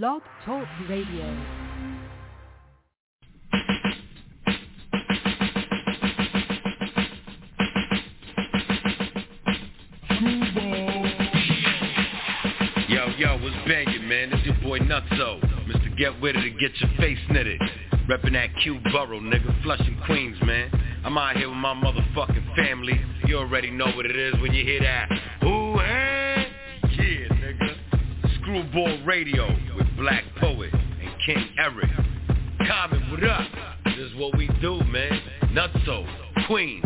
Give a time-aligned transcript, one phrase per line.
[0.00, 1.26] Blog Talk Radio.
[12.88, 14.30] Yo, yo, what's banging, man?
[14.30, 15.38] This your boy Nutso.
[15.66, 15.94] Mr.
[15.98, 17.60] Get With It to get your face knitted.
[18.08, 19.62] Reppin' that Q Borough, nigga.
[19.62, 20.70] Flushing Queens, man.
[21.04, 22.98] I'm out here with my motherfucking family.
[23.26, 25.10] You already know what it is when you hear that.
[25.44, 26.46] Ooh, hey?
[26.96, 27.76] Yeah, nigga.
[28.40, 29.54] Screwball Radio
[30.02, 31.88] Black Poet and King Eric.
[32.66, 33.46] Common, what up?
[33.84, 35.12] This is what we do, man.
[35.54, 36.04] Nutso,
[36.48, 36.82] Queens.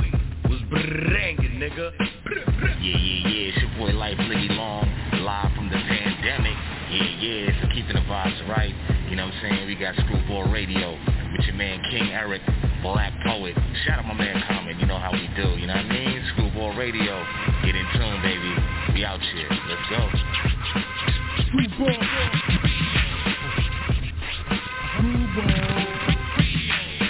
[0.50, 1.92] Was banging, nigga.
[1.96, 4.84] Yeah, yeah, yeah, it's your boy Life Liddy Long,
[5.24, 6.52] live from the pandemic.
[6.92, 8.74] Yeah, yeah, so keeping the vibes right.
[9.08, 9.66] You know what I'm saying?
[9.66, 10.92] We got Screwball Radio
[11.32, 12.42] with your man King Eric,
[12.82, 13.56] Black Poet.
[13.86, 16.22] Shout out my man Common, you know how we do, you know what I mean?
[16.34, 17.24] Screwball Radio,
[17.64, 18.92] get in tune, baby.
[18.92, 21.22] We out here, let's go.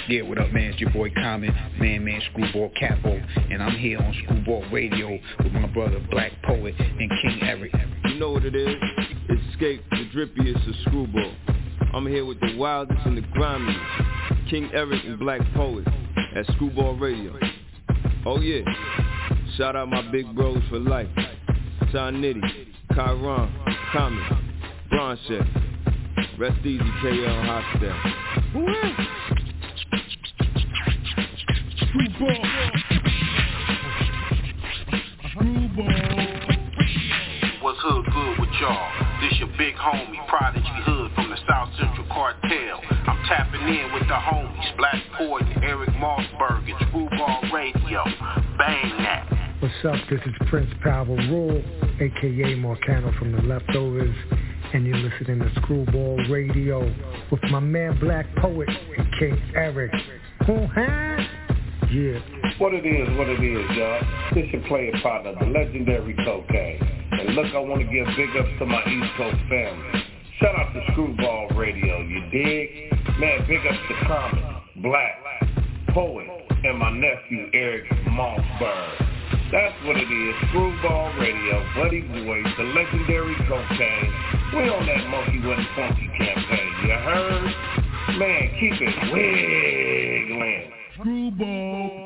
[0.09, 0.71] Yeah, what up, man?
[0.71, 5.53] It's your boy Common, man, man, Screwball Capo, and I'm here on Screwball Radio with
[5.53, 7.73] my brother Black Poet and King Eric.
[8.05, 8.75] You know what it is?
[9.29, 11.33] It's Escape, the drippiest of Screwball.
[11.93, 13.79] I'm here with the wildest and the grimiest,
[14.49, 15.87] King Eric and Black Poet
[16.35, 17.37] at Screwball Radio.
[18.25, 18.61] Oh yeah,
[19.57, 21.07] shout out my big bros for life.
[21.91, 22.41] John Nitty,
[22.91, 24.21] Kyron, Common,
[24.91, 25.47] Broncheck.
[26.37, 27.93] Rest easy, KL Hostel.
[37.61, 38.91] What's hood good with y'all?
[39.21, 42.81] This your big homie, Prodigy Hood from the South Central Cartel.
[43.07, 48.03] I'm tapping in with the homies, Black Poison, Eric Mossberg, and Screwball Radio.
[48.57, 49.06] Bang that.
[49.67, 50.09] What's up?
[50.09, 51.61] This is Prince Power Rule,
[51.99, 54.15] aka Marcano from the Leftovers,
[54.73, 56.89] and you're listening to Screwball Radio
[57.29, 59.91] with my man Black Poet and King Eric.
[60.47, 62.19] Yeah.
[62.59, 64.01] What it is, what it is, y'all.
[64.33, 67.19] This your player partner, the legendary Kokane.
[67.19, 70.03] And look, I want to give big ups to my East Coast family.
[70.39, 73.19] Shout out to Screwball Radio, you dig?
[73.19, 75.19] Man, big ups to Common, Black,
[75.89, 76.27] Poet,
[76.63, 79.16] and my nephew Eric Mossberg.
[79.51, 84.11] That's what it is, Screwball Radio, Buddy Boy, the legendary Kokane.
[84.55, 87.55] We on that Monkey Wasn't Funky campaign, you heard?
[88.19, 90.71] Man, keep it wiggling.
[90.99, 92.05] Screwball.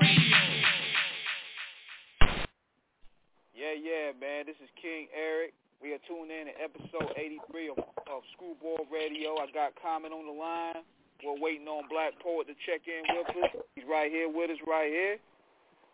[3.53, 4.45] Yeah, yeah, man.
[4.45, 5.53] This is King Eric.
[5.81, 9.37] We are tuned in to episode 83 of, of Screwball Radio.
[9.37, 10.85] I got comment on the line.
[11.25, 13.61] We're waiting on Black Poet to check in with us.
[13.73, 15.17] He's right here with us right here.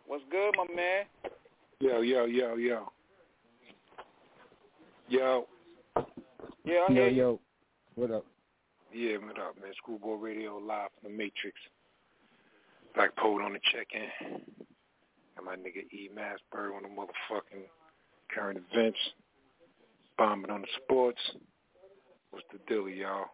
[0.07, 1.05] What's good, my man?
[1.81, 2.91] Yo, yo, yo, yo.
[5.09, 5.45] Yo.
[6.63, 7.15] Yeah, I Yo, you.
[7.15, 7.39] yo,
[7.95, 8.25] what up?
[8.93, 9.71] Yeah, what up, man?
[9.83, 11.57] Schoolboy Radio live from the Matrix.
[12.95, 14.41] Black Poet on the check-in.
[15.37, 16.09] And my nigga E.
[16.15, 17.67] Masberg on the motherfucking
[18.33, 18.97] current events.
[20.17, 21.19] Bombing on the sports.
[22.31, 23.25] What's the deal, y'all?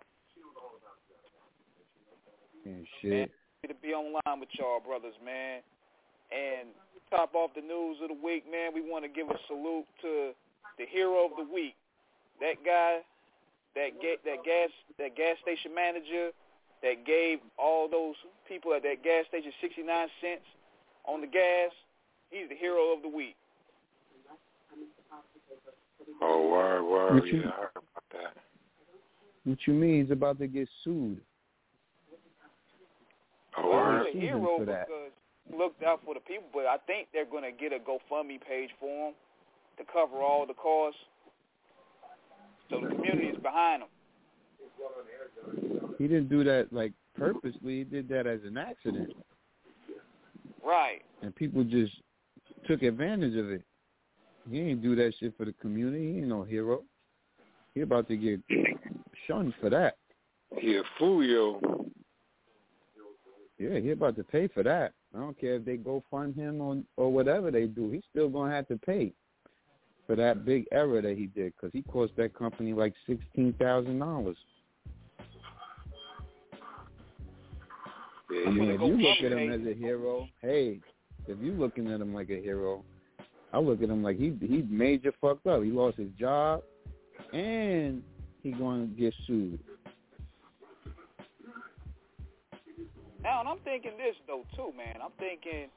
[2.66, 3.32] And shit.
[3.62, 5.62] Happy to be online with y'all, brothers, man.
[6.34, 6.70] And
[7.10, 10.32] top off the news of the week, man, we want to give a salute to
[10.80, 11.76] the hero of the week.
[12.42, 13.00] That guy,
[13.76, 16.32] that ga- that gas that gas station manager
[16.82, 18.16] that gave all those
[18.48, 20.44] people at that gas station 69 cents
[21.06, 21.72] on the gas.
[22.32, 23.36] He's the hero of the week.
[26.22, 27.14] Oh, word, word.
[27.16, 28.38] What you- Yeah, I heard about that.
[29.46, 31.22] What you mean he's about to get sued?
[33.58, 34.08] Oh, Well, word.
[34.08, 37.44] he's a hero because he looked out for the people, but I think they're going
[37.44, 39.14] to get a GoFundMe page for him
[39.78, 41.00] to cover all the costs.
[42.70, 43.90] So the community is behind him.
[45.98, 47.80] He didn't do that like purposely.
[47.80, 49.14] He did that as an accident,
[50.66, 51.02] Right.
[51.22, 51.94] and people just
[52.68, 53.64] took advantage of it.
[54.50, 56.14] He ain't do that shit for the community.
[56.14, 56.84] He ain't no hero.
[57.76, 58.42] He about to get
[59.28, 59.98] shunned for that.
[60.62, 61.60] Yeah, fool, yo.
[63.58, 64.94] Yeah, he about to pay for that.
[65.16, 67.92] I don't care if they go fund him or or whatever they do.
[67.92, 69.14] He's still gonna have to pay
[70.08, 74.00] for that big error that he did because he cost that company like sixteen thousand
[74.00, 74.38] dollars.
[78.32, 80.80] Yeah, I mean, if you look at him as a hero, hey,
[81.28, 82.84] if you looking at him like a hero,
[83.52, 85.64] I look at him like he he major fucked up.
[85.64, 86.64] He lost his job,
[87.32, 88.02] and
[88.42, 89.60] he going to get sued.
[93.24, 94.98] Now, and I'm thinking this though too, man.
[95.04, 95.68] I'm thinking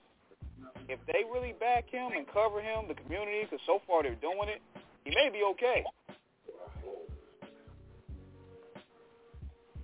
[0.88, 4.48] if they really back him and cover him, the community, because so far they're doing
[4.48, 4.60] it,
[5.04, 5.84] he may be okay.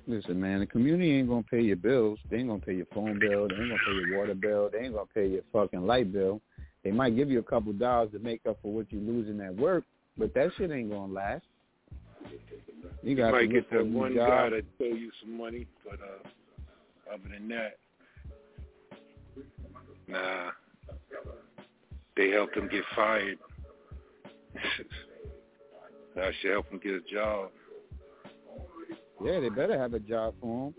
[0.09, 2.19] Listen, man, the community ain't gonna pay your bills.
[2.29, 3.47] They ain't gonna pay your phone bill.
[3.47, 4.71] They ain't gonna pay your water bill.
[4.73, 6.41] They ain't gonna pay your fucking light bill.
[6.83, 9.55] They might give you a couple dollars to make up for what you're losing at
[9.55, 9.85] work,
[10.19, 11.45] but that shit ain't gonna last.
[13.03, 14.29] You You got might look get that one job.
[14.29, 16.29] guy that throw you some money, but uh,
[17.13, 17.79] other than that,
[20.09, 20.51] nah.
[22.17, 23.39] They helped him get fired.
[26.17, 27.51] I should help him get a job.
[29.25, 30.75] Yeah, they better have a job for him.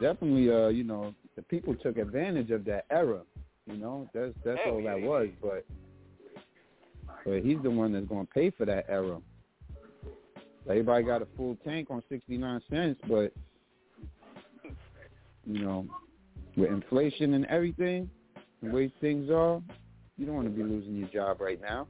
[0.00, 3.20] Definitely, uh, you know, the people took advantage of that era.
[3.66, 5.28] You know, that's that's all that was.
[5.42, 5.64] But
[7.24, 9.20] but he's the one that's going to pay for that era.
[10.68, 13.32] Everybody got a full tank on sixty nine cents, but
[15.46, 15.86] you know,
[16.56, 18.10] with inflation and everything,
[18.62, 19.60] the way things are,
[20.16, 21.88] you don't want to be losing your job right now.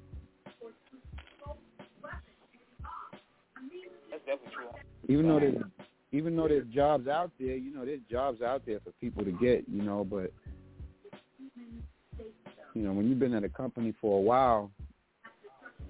[4.10, 4.68] That's definitely true.
[5.08, 5.56] even though there's
[6.12, 9.32] even though there's jobs out there, you know, there's jobs out there for people to
[9.32, 10.32] get, you know, but
[12.74, 14.70] you know, when you've been at a company for a while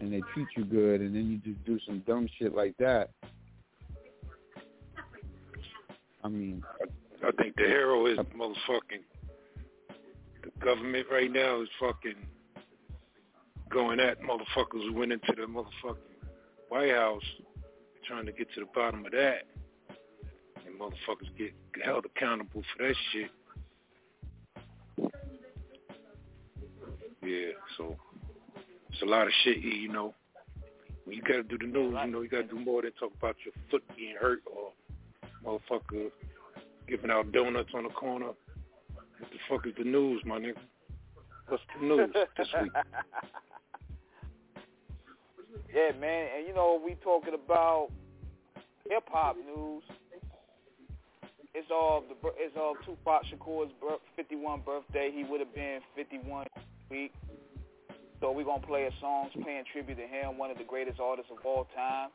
[0.01, 3.11] and they treat you good and then you just do some dumb shit like that.
[6.23, 6.63] I mean,
[7.27, 9.03] I think the hero is uh, motherfucking
[10.43, 12.15] the government right now is fucking
[13.71, 15.97] going at motherfuckers who went into the motherfucking
[16.69, 17.23] White House
[18.07, 19.43] trying to get to the bottom of that.
[20.67, 21.53] And motherfuckers get
[21.85, 23.31] held accountable for that shit.
[27.23, 27.97] Yeah, so
[29.01, 30.15] it's a lot of shit, you know.
[31.05, 33.37] When you gotta do the news, you know, you gotta do more than talk about
[33.45, 34.73] your foot being hurt or
[35.45, 36.11] motherfucker
[36.87, 38.27] giving out donuts on the corner.
[38.27, 40.57] What the fuck is the news, my nigga?
[41.49, 42.73] What's the news this week?
[45.75, 47.91] Yeah, man, and you know we talking about
[48.89, 49.83] hip hop news.
[51.55, 55.11] It's all the it's all Tupac Shakur's bir- 51 birthday.
[55.15, 56.47] He would have been 51
[56.89, 57.13] week.
[58.21, 61.31] So we're gonna play a song paying tribute to him, one of the greatest artists
[61.31, 62.11] of all time.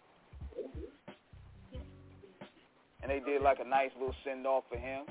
[3.01, 5.03] And they did like a nice little send off for him.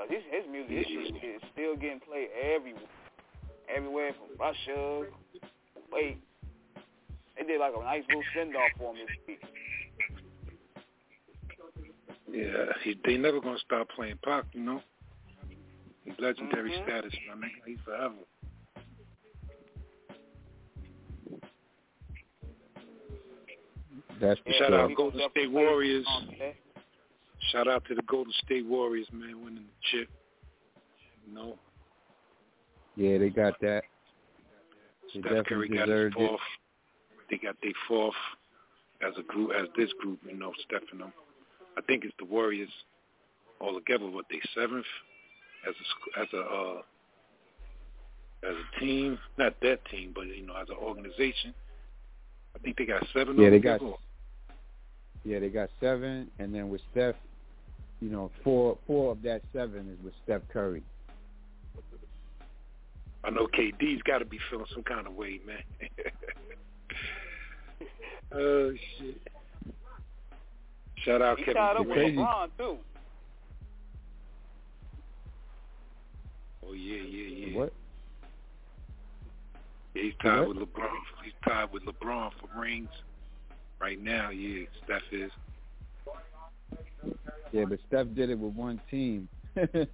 [0.00, 0.86] Uh, His his music
[1.22, 2.82] is still getting played everywhere,
[3.74, 5.06] everywhere from Russia.
[5.92, 6.18] Wait,
[7.38, 9.40] they did like a nice little send off for him this week.
[12.32, 14.80] Yeah, he, they never gonna stop playing Pac, you know.
[16.04, 16.84] He's legendary Mhm.
[16.84, 17.64] status, my nigga.
[17.66, 18.14] He's forever.
[24.20, 24.80] that's for Yeah, Shout sure.
[24.80, 26.04] out people Golden State Warriors.
[26.06, 26.56] song today.
[27.52, 30.08] Shout out to the Golden State Warriors, man, winning the chip.
[31.26, 31.58] You know,
[32.96, 33.84] Yeah, they got that.
[35.14, 36.28] They Steph Curry got his deserved it.
[36.28, 36.40] fourth.
[37.30, 38.16] They got their fourth
[39.00, 41.12] as a group, as this group, you know, Steph and them.
[41.76, 42.70] I think it's the Warriors
[43.58, 44.06] all together.
[44.06, 44.86] What they seventh
[45.68, 46.82] as a sc- as a uh,
[48.48, 51.54] as a team, not that team, but you know, as an organization.
[52.54, 53.38] I think they got seven.
[53.38, 53.96] Yeah, they got together.
[55.24, 57.14] Yeah, they got seven, and then with Steph,
[58.00, 60.82] you know, four four of that seven is with Steph Curry.
[63.22, 65.62] I know KD's got to be feeling some kind of way, man.
[68.34, 69.20] oh shit!
[71.04, 72.78] Shout out He Kevin tied up with LeBron too.
[76.66, 77.58] Oh yeah, yeah, yeah.
[77.58, 77.72] What?
[79.94, 80.48] Yeah, he's tied What?
[80.48, 80.88] with LeBron.
[81.24, 82.90] He's tied with LeBron for rings
[83.80, 84.30] right now.
[84.30, 85.30] Yeah, Steph is.
[87.52, 89.28] Yeah, but Steph did it with one team.
[89.56, 89.88] Steph did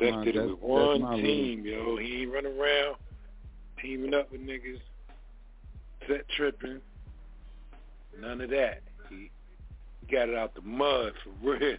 [0.00, 1.20] it that's, with one my rule.
[1.22, 1.96] team, yo.
[1.96, 2.96] He ain't running around
[3.80, 4.80] teaming up with niggas,
[6.06, 6.80] set tripping.
[8.20, 8.82] None of that.
[9.08, 9.30] He,
[10.00, 11.76] he got it out the mud for real.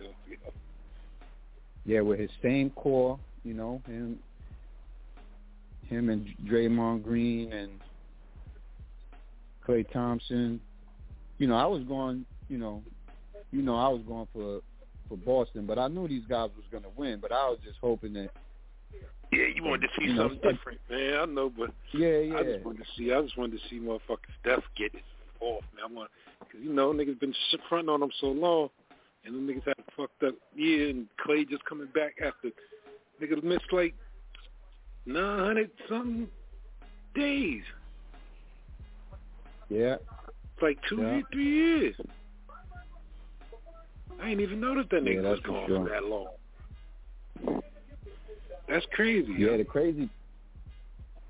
[1.85, 4.19] Yeah, with his same core, you know, him,
[5.88, 7.71] him and Draymond Green and
[9.67, 10.61] Klay Thompson.
[11.38, 12.83] You know, I was going, you know,
[13.51, 14.61] you know, I was going for
[15.11, 17.19] for Boston, but I knew these guys was going to win.
[17.21, 18.29] But I was just hoping that,
[19.31, 21.19] Yeah, you wanted to see You know, something different, man.
[21.19, 23.11] I know, but yeah, yeah, I just wanted to see.
[23.11, 24.93] I just wanted to see motherfucking Steph get
[25.41, 25.85] off, man.
[25.89, 26.09] I want,
[26.39, 27.33] cause you know niggas been
[27.67, 28.69] fronting on him so long,
[29.25, 32.50] and them niggas had a fucked up year, and Klay just coming back after
[33.22, 33.94] niggas missed like
[35.06, 36.28] nine hundred something
[37.16, 37.63] days.
[39.70, 39.96] yeah.
[39.96, 41.13] It's like two, Yeah.
[41.13, 41.96] years, three years.
[44.22, 45.84] I ain't even noticed that Yeah, nigga was that's for gone sure.
[45.84, 47.62] for that long.
[48.70, 49.34] That's crazy.
[49.34, 49.58] Yeah, yo.
[49.58, 50.10] the crazy.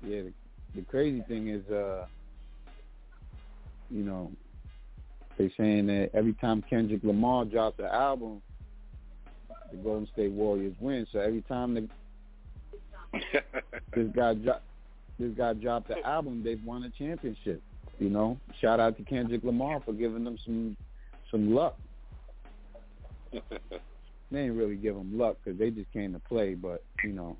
[0.06, 0.32] Yeah, the,
[0.76, 2.06] the crazy thing is, uh,
[3.90, 4.30] you know,
[5.42, 8.40] they saying that every time Kendrick Lamar drops an album,
[9.70, 11.06] the Golden State Warriors win.
[11.12, 11.88] So every time the
[13.94, 14.60] this guy dro-
[15.18, 17.60] this guy dropped the album, they've won a championship.
[17.98, 20.76] You know, shout out to Kendrick Lamar for giving them some
[21.30, 21.76] some luck.
[23.32, 23.40] they
[24.30, 27.36] didn't really give them luck because they just came to play, but you know,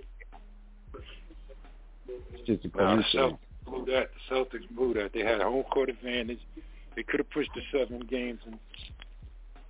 [2.33, 3.13] it's just a Nah, the coincidence.
[3.15, 4.11] Celtics blew that.
[4.29, 5.11] The Celtics blew that.
[5.15, 6.41] They had home court advantage.
[6.95, 8.59] They could have pushed the seven games and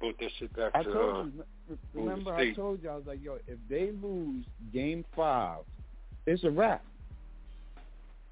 [0.00, 0.92] brought that shit back I to.
[0.92, 1.78] told uh, you.
[1.94, 5.60] Remember, I told you I was like, yo, if they lose Game Five,
[6.26, 6.84] it's a wrap.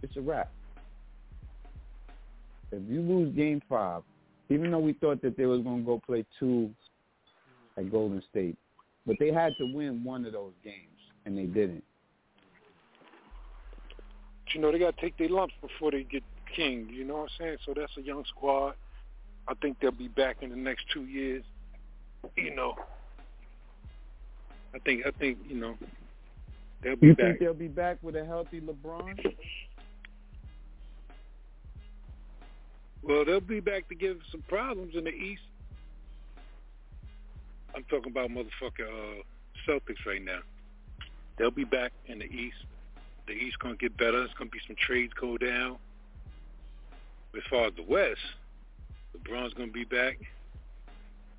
[0.02, 0.50] It's a wrap.
[2.72, 4.02] If you lose Game Five,
[4.48, 6.70] even though we thought that they was gonna go play two
[7.76, 8.56] at Golden State,
[9.06, 10.76] but they had to win one of those games,
[11.24, 11.84] and they didn't.
[14.50, 16.88] But, you know, they got to take their lumps before they get king.
[16.90, 17.56] You know what I'm saying?
[17.66, 18.74] So that's a young squad.
[19.48, 21.44] I think they'll be back in the next two years.
[22.36, 22.76] You know,
[24.74, 25.76] I think I think you know
[26.82, 27.24] they'll be You back.
[27.24, 29.34] You think they'll be back with a healthy LeBron?
[33.02, 35.42] Well, they'll be back to give some problems in the East.
[37.74, 39.22] I'm talking about motherfucking uh,
[39.66, 40.40] Celtics right now.
[41.38, 42.56] They'll be back in the East.
[43.26, 44.18] The East gonna get better.
[44.18, 45.78] There's gonna be some trades go down.
[47.36, 48.20] As far as the West,
[49.16, 50.18] LeBron's gonna be back.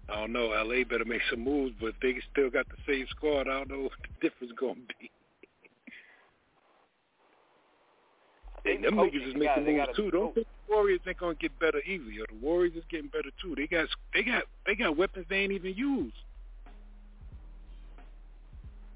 [0.09, 0.47] I don't know.
[0.49, 3.83] LA better make some moves, but they still got the same squad, I don't know
[3.83, 5.11] what the difference gonna be.
[8.63, 10.11] And them coaching, niggas is making moves gotta too.
[10.11, 12.11] Don't think the Warriors ain't gonna get better either.
[12.11, 13.55] Yo, the Warriors is getting better too.
[13.55, 16.15] They got they got they got weapons they ain't even used.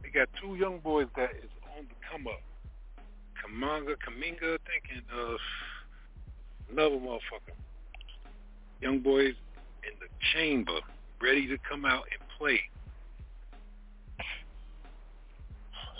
[0.03, 2.41] They got two young boys that is on the come up.
[3.41, 5.37] Kamanga, Kaminga, thinking of
[6.71, 7.53] another motherfucker.
[8.81, 9.35] Young boys
[9.83, 10.79] in the chamber,
[11.21, 12.61] ready to come out and play.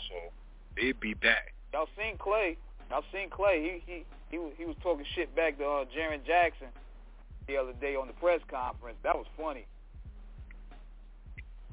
[0.10, 0.32] So
[0.76, 1.54] they'd be back.
[1.74, 2.58] Y'all seen Klay?
[2.90, 3.62] Y'all seen Klay?
[3.62, 6.68] He he he was he was talking shit back to uh, Jaren Jackson
[7.48, 8.98] the other day on the press conference.
[9.04, 9.66] That was funny.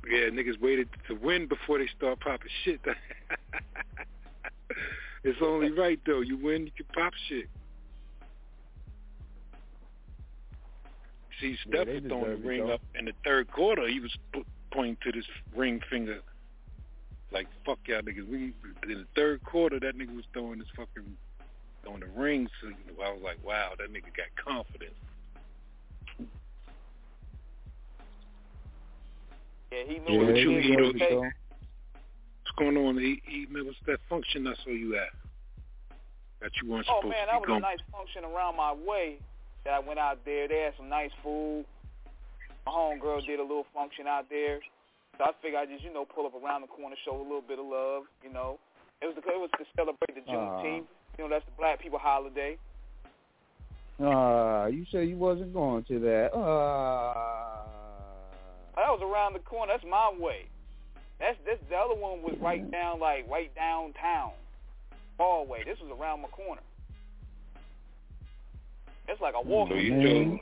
[0.08, 2.80] Yeah, niggas waited to win before they start popping shit.
[5.24, 6.20] it's only right though.
[6.20, 7.48] You win, you can pop shit.
[11.42, 13.86] See, Yeah, Steph they throwing the ring up in the third quarter.
[13.88, 16.20] He was p- pointing to this ring finger,
[17.32, 21.16] like "fuck y'all niggas." We in the third quarter, that nigga was throwing his fucking
[21.82, 22.48] throwing the ring.
[22.60, 22.68] So
[23.04, 24.94] I was like, "Wow, that nigga got confidence."
[29.72, 30.98] Yeah, he knew Yeah, what What he you they was deserve it, up?
[31.00, 31.08] fake.
[31.10, 31.22] though.
[32.44, 33.00] What's going on?
[33.00, 35.08] E, e, man, what's that function I saw you at?
[36.40, 37.58] That you weren't Oh supposed man, to that was going.
[37.58, 39.18] a nice function around my way.
[39.64, 40.48] That I went out there.
[40.48, 41.64] They had some nice food.
[42.66, 44.60] My homegirl did a little function out there.
[45.18, 47.42] So I figured I just, you know, pull up around the corner, show a little
[47.46, 48.58] bit of love, you know.
[49.02, 50.86] It was the, it was to celebrate the Juneteenth.
[51.18, 52.56] You know, that's the black people holiday.
[54.00, 56.30] Ah, you said you wasn't going to that.
[56.34, 57.66] Ah.
[58.76, 59.72] That was around the corner.
[59.74, 60.46] That's my way.
[61.20, 61.58] That's this.
[61.68, 64.32] The other one was right down, like right downtown,
[65.18, 65.62] Hallway.
[65.64, 66.62] This was around my corner.
[69.08, 69.68] It's like a walk.
[69.68, 70.38] So you chose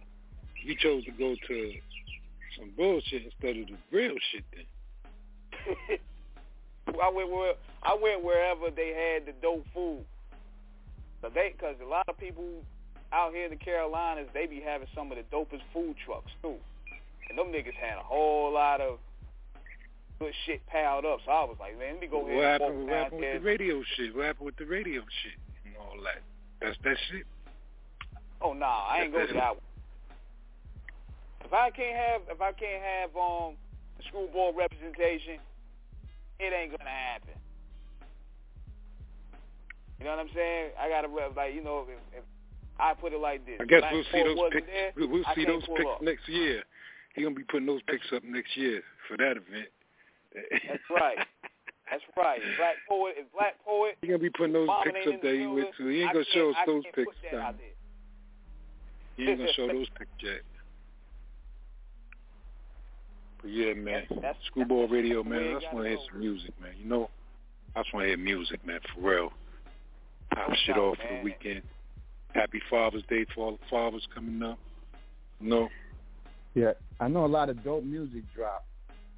[0.63, 1.73] you chose to go to
[2.59, 4.45] some bullshit instead of the real shit.
[4.55, 5.99] Then
[7.03, 10.05] I went where I went wherever they had the dope food.
[11.23, 12.65] But they, cause a lot of people
[13.13, 16.57] out here in the Carolinas, they be having some of the dopest food trucks too.
[17.29, 18.99] And them niggas had a whole lot of
[20.19, 21.19] good shit piled up.
[21.25, 22.87] So I was like, man, let me go what ahead and happened?
[22.87, 24.17] What happened with the radio shit?
[24.17, 26.23] What happened with the radio shit and all that?
[26.61, 27.27] That's that shit.
[28.43, 29.65] Oh nah, I ain't gonna that one.
[31.45, 33.55] If I can't have if I can't have um
[34.09, 35.39] screwball representation,
[36.39, 37.35] it ain't gonna happen.
[39.99, 40.71] You know what I'm saying?
[40.81, 42.25] I gotta like you know if, if
[42.79, 43.59] I put it like this.
[43.61, 44.67] I guess we'll see those wasn't.
[44.67, 46.03] There, We'll, see those picks up.
[46.03, 46.63] next year.
[47.15, 49.69] He gonna be putting those picks up next year for that event.
[50.33, 51.19] That's right.
[51.91, 52.41] That's right.
[52.57, 53.99] Black poet is black poet.
[54.01, 55.35] He gonna be putting those Mama pics ain't in up there.
[55.35, 55.87] He went to.
[55.89, 57.75] He ain't gonna show us those can't put that out there.
[59.21, 60.19] He ain't gonna show those pictures.
[60.23, 60.43] yet.
[63.43, 64.07] But yeah, man.
[64.11, 65.57] That's- Screwball that's- Radio, that's the way man.
[65.57, 66.73] I just want to hear some music, man.
[66.79, 67.11] You know,
[67.75, 69.33] I just want to hear music, man, for real.
[70.35, 71.63] Pop shit off for the weekend.
[72.35, 74.59] Happy Father's Day to all the fathers coming up.
[75.41, 75.69] No,
[76.55, 78.67] Yeah, I know a lot of dope music drop.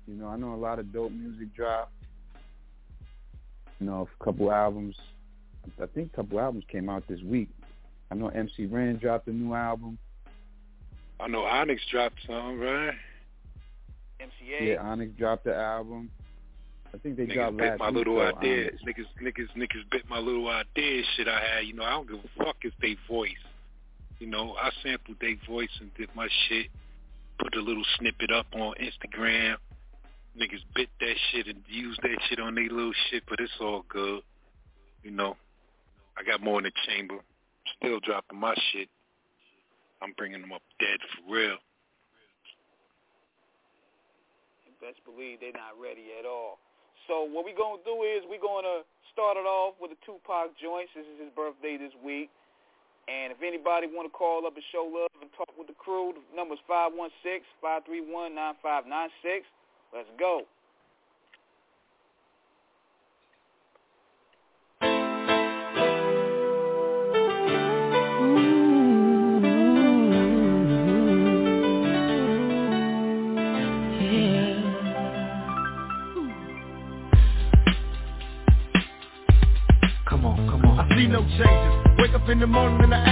[0.07, 1.91] You know, I know a lot of dope music drop.
[3.81, 4.97] You know, a couple albums.
[5.83, 7.49] I think a couple albums came out this week.
[8.13, 9.97] I know MC Ren dropped a new album.
[11.19, 12.93] I know Onyx dropped some, right?
[14.21, 14.69] MCA.
[14.69, 16.11] Yeah, Onyx dropped the album.
[16.93, 18.79] I think they niggas dropped bit last my little though, ideas.
[18.83, 19.01] Onyx.
[19.01, 21.67] Niggas, niggas, niggas bit my little idea shit I had.
[21.67, 23.31] You know, I don't give a fuck if they voice.
[24.19, 26.67] You know, I sampled their voice and did my shit.
[27.39, 29.55] Put a little snippet up on Instagram.
[30.39, 33.87] Niggas bit that shit and used that shit on their little shit, but it's all
[33.89, 34.21] good.
[35.03, 35.39] You know,
[36.19, 37.21] I got more in the chamber
[37.83, 38.89] still dropping my shit.
[40.01, 41.59] I'm bringing them up dead for real.
[44.81, 46.59] Best believe they're not ready at all.
[47.07, 48.83] So what we're going to do is we're going to
[49.15, 52.35] start it off with a Tupac joint This is his birthday this week.
[53.07, 56.15] And if anybody want to call up and show love and talk with the crew,
[56.15, 59.47] the number's 516-531-9596.
[59.95, 60.47] Let's go.
[82.43, 83.12] in the morning I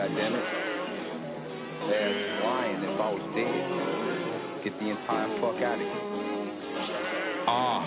[0.00, 0.46] goddammit.
[1.88, 4.64] That's lying if I was dead.
[4.64, 7.19] Get the entire fuck out of here.
[7.52, 7.82] Ah,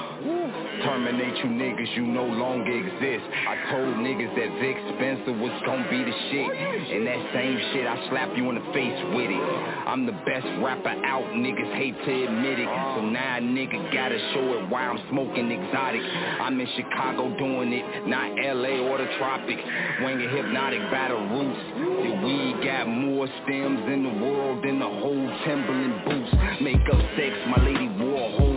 [0.83, 3.23] terminate you niggas, you no longer exist.
[3.31, 6.51] I told niggas that Vic Spencer was gonna be the shit.
[6.51, 9.43] And that same shit, I slap you in the face with it.
[9.87, 12.67] I'm the best rapper out, niggas hate to admit it.
[12.67, 16.03] So now a nigga gotta show it why I'm smoking exotic.
[16.43, 19.63] I'm in Chicago doing it, not LA or the tropics.
[20.03, 21.63] Winging hypnotic battle roots.
[22.03, 26.31] The weed got more stems in the world than the whole Timberland boots.
[26.59, 28.52] Make up sex, my lady wore a whole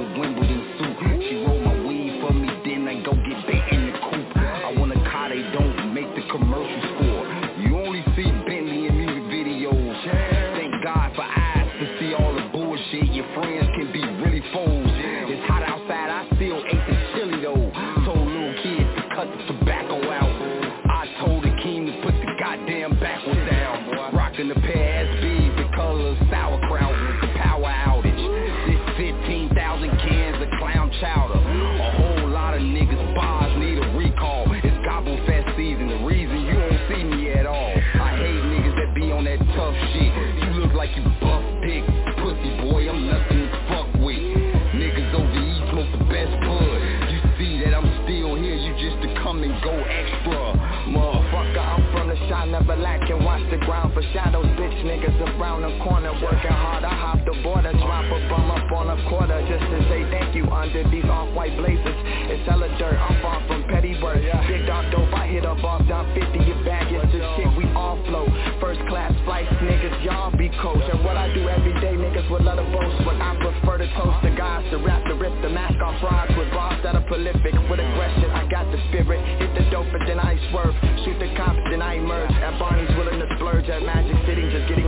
[55.17, 56.85] niggas around the corner working hard.
[56.85, 60.35] I hop the border, drop a bum up on a quarter just to say thank
[60.35, 61.97] you under these off-white blazers.
[62.29, 64.21] It's hella dirt, I'm far from petty work.
[64.49, 67.65] Big dog dope, I hit up off down 50, your bag is the shit, we
[67.73, 68.27] all flow.
[68.61, 70.85] First class flights, niggas, y'all be coach.
[70.93, 73.05] And what I do every day, niggas would love to boast.
[73.05, 76.33] But I prefer to toast the guys to rap, to rip the mask off frauds
[76.37, 77.55] with bars that are prolific.
[77.71, 79.21] With aggression, I got the spirit.
[79.41, 80.75] Hit the dope, but then I swerve.
[81.05, 82.31] Shoot the cops, then I emerge.
[82.31, 83.69] At Barney's willing to splurge.
[83.69, 84.86] At Magic City, just getting.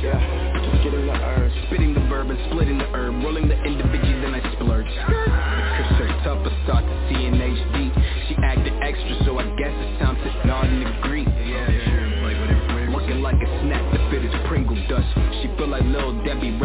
[0.00, 0.16] Yeah,
[0.64, 1.52] just getting the urge.
[1.66, 3.22] Spitting the verb and splitting the herb.
[3.22, 4.88] Rolling the individual, then I splurge.
[4.88, 7.92] Cause her tough a start to see in HD.
[8.28, 11.28] She acted extra, so I guess it's time to nod and agree.
[12.88, 15.06] Looking like a snack to fit his Pringle dust.
[15.42, 16.56] She feel like Lil Debbie,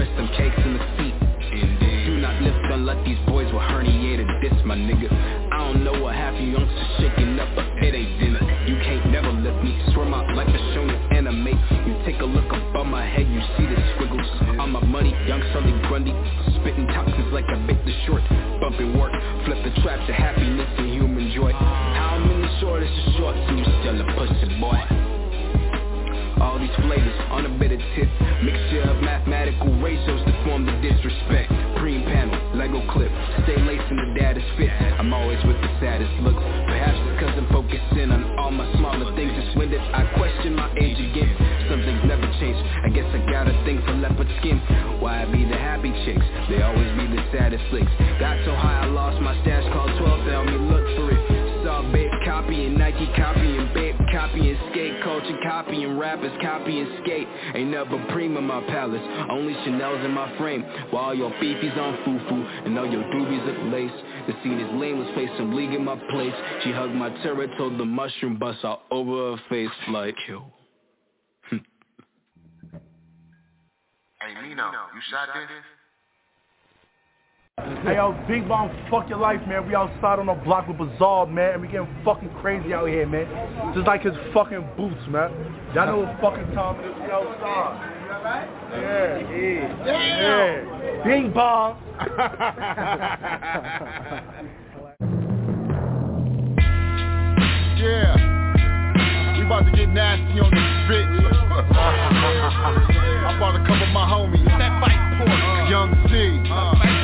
[19.85, 21.51] flip the trap to happiness and human joy.
[21.53, 24.81] How I'm in the shortest of shorts you still a pussy boy.
[26.41, 28.09] All these flavors on a bit of tip
[28.43, 31.47] Mixture of mathematical ratios to form the disrespect.
[31.79, 33.11] Cream panel, Lego clip
[33.45, 34.69] Stay laced in the data fit
[34.99, 39.15] I'm always with the saddest looks Perhaps it's cause I'm focusing on all my smaller
[39.15, 39.31] things.
[39.31, 41.31] It's when did I question my age again?
[41.69, 44.59] Some things never change I guess I got a thing for leopard skin.
[44.99, 46.25] Why I be the happy chicks?
[46.49, 47.91] They always be the saddest flicks
[52.55, 57.27] copying Nike copying babe copying skate culture copying rappers copying skate.
[57.53, 60.63] Ain't never prima my palace only Chanel's in my frame.
[60.91, 64.03] While your beefies on foo-foo and all your doobies look lace.
[64.27, 66.33] The scene is lame let's face some league in my place.
[66.63, 70.45] She hugged my terror told the mushroom bust all over her face like kill
[74.21, 75.74] Hey, Nino, you shot this?
[77.57, 79.65] Hey yo, Big Bomb, fuck your life, man.
[79.65, 83.07] We outside on the block with Bizarre, man, and we getting fucking crazy out here,
[83.07, 83.25] man.
[83.73, 85.31] Just like his fucking boots, man.
[85.73, 86.95] Y'all know what fucking time it is.
[86.99, 87.91] We outside.
[88.71, 91.03] Yeah, yeah, yeah.
[91.05, 91.77] Big Bomb.
[97.75, 98.15] Yeah.
[99.37, 101.23] We about to get nasty on this bitch.
[103.27, 104.45] I'm about to cover my homies.
[104.57, 105.29] That fight pork.
[105.69, 106.13] Young C.
[106.51, 106.94] Uh.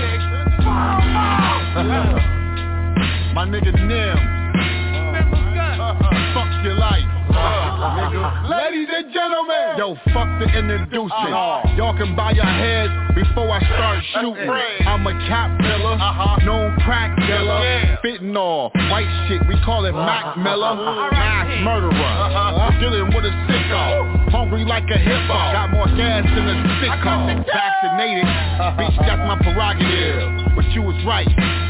[3.34, 4.17] my nigga Nim.
[6.34, 7.12] Fuck your life.
[8.52, 9.78] Ladies and gentlemen.
[9.78, 11.32] Yo, fuck the introducing.
[11.32, 11.63] Uh-huh.
[11.78, 14.50] Y'all can buy your heads before I start shooting.
[14.86, 16.44] I'm a cap miller, uh-huh.
[16.44, 19.41] known crack dealer, fitting all white shit.
[19.48, 20.44] We call it Mac uh-huh.
[20.44, 20.76] Miller,
[21.12, 25.38] mass murderer, dealing with a sicko, hungry like a hippo.
[25.56, 27.46] Got more gas than a sicko.
[27.48, 28.28] Vaccinated,
[28.76, 30.40] bitch, that's my prerogative.
[30.55, 31.27] But you was right,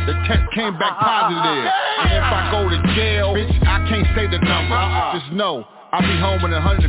[0.07, 1.29] the test came back uh-uh, uh-uh.
[1.29, 1.65] positive.
[2.01, 4.75] And if I go to jail, bitch, I can't say the number.
[4.75, 5.19] Uh-uh.
[5.19, 5.65] Just know.
[5.91, 6.87] I'll be home in 155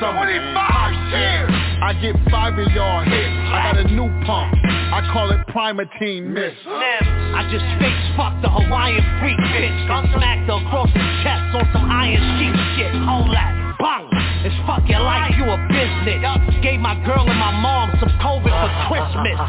[0.00, 0.32] summers.
[0.32, 1.52] 25 years!
[1.84, 3.36] I get five of y'all hits.
[3.52, 4.56] I got a new pump.
[4.64, 6.56] I call it Primatene Mist.
[6.64, 11.90] I just face fucked the Hawaiian freak bitch Got smacked across the chest on some
[11.90, 16.20] iron sheet shit Hold that, bang It's fuck your life, you a business.
[16.60, 19.40] Gave my girl and my mom some COVID for Christmas.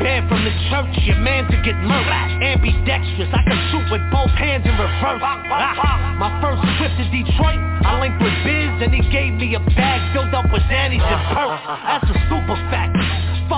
[0.00, 2.40] Banned from the church, your man to get murdered.
[2.40, 5.20] Ambidextrous, I can shoot with both hands in reverse.
[5.20, 9.60] Ah, My first trip to Detroit, I linked with Biz And he gave me a
[9.76, 12.96] bag filled up with Danny's and perks That's a super fact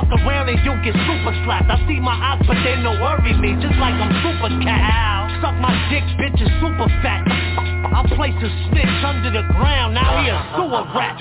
[0.04, 1.72] Fuck around and you'll get super slapped.
[1.72, 5.40] I see my eyes but they don't worry me Just like I'm super cat.
[5.40, 7.24] Suck my dick, bitch is super fat.
[7.94, 11.16] I'll place a snitch under the ground Now he a sewer rat.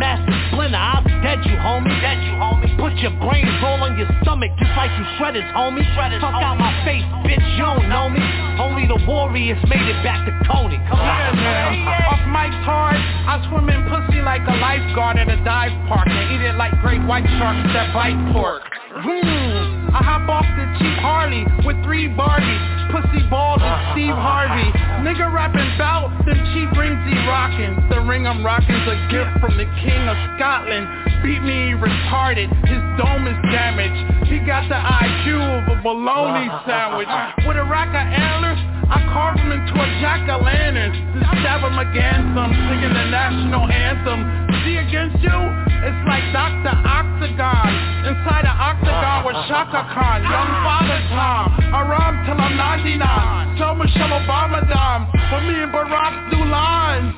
[0.00, 1.92] Master Splinter, I'll dead you homie.
[2.00, 2.72] Dead you homie.
[2.80, 5.84] Put your brains all on your stomach Just like you shredders homie.
[5.92, 8.20] Fuck out my face, bitch you don't know me.
[8.58, 10.80] Only the warriors made it back to Coney.
[10.88, 11.36] Come on.
[11.36, 11.86] Man.
[12.08, 16.08] Off Mike Hard, I swim in pussy like a lifeguard at a dive park.
[16.08, 18.62] And eat it like great white sharks that bite pork.
[18.94, 19.90] Hmm.
[19.92, 24.68] I hop off the cheap Harley with three Barbies, pussy bald as Steve Harvey.
[25.04, 27.76] Nigga rapping bout them cheap rings he rockin'.
[27.88, 30.86] The ring I'm rocking's a gift from the king of Scotland.
[31.22, 34.26] Beat me retarded, his dome is damaged.
[34.28, 37.10] He got the IQ of a bologna sandwich.
[37.46, 42.34] With a rack of antlers, I carve him into a jack-o'-lantern To stab him again,
[42.34, 44.20] some singing the national anthem.
[44.64, 45.38] See against you,
[45.82, 46.74] it's like Dr.
[46.74, 47.70] Octagon.
[48.06, 53.74] Inside an octagon with Chaka Khan Young Father Tom, I rhyme till I'm 99 Tell
[53.74, 57.14] Michelle Obama dime, for me and Barack do lines.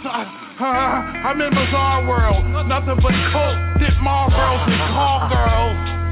[0.61, 6.04] I'm in bizarre world, nothing but coke, dip Marlboros and call girls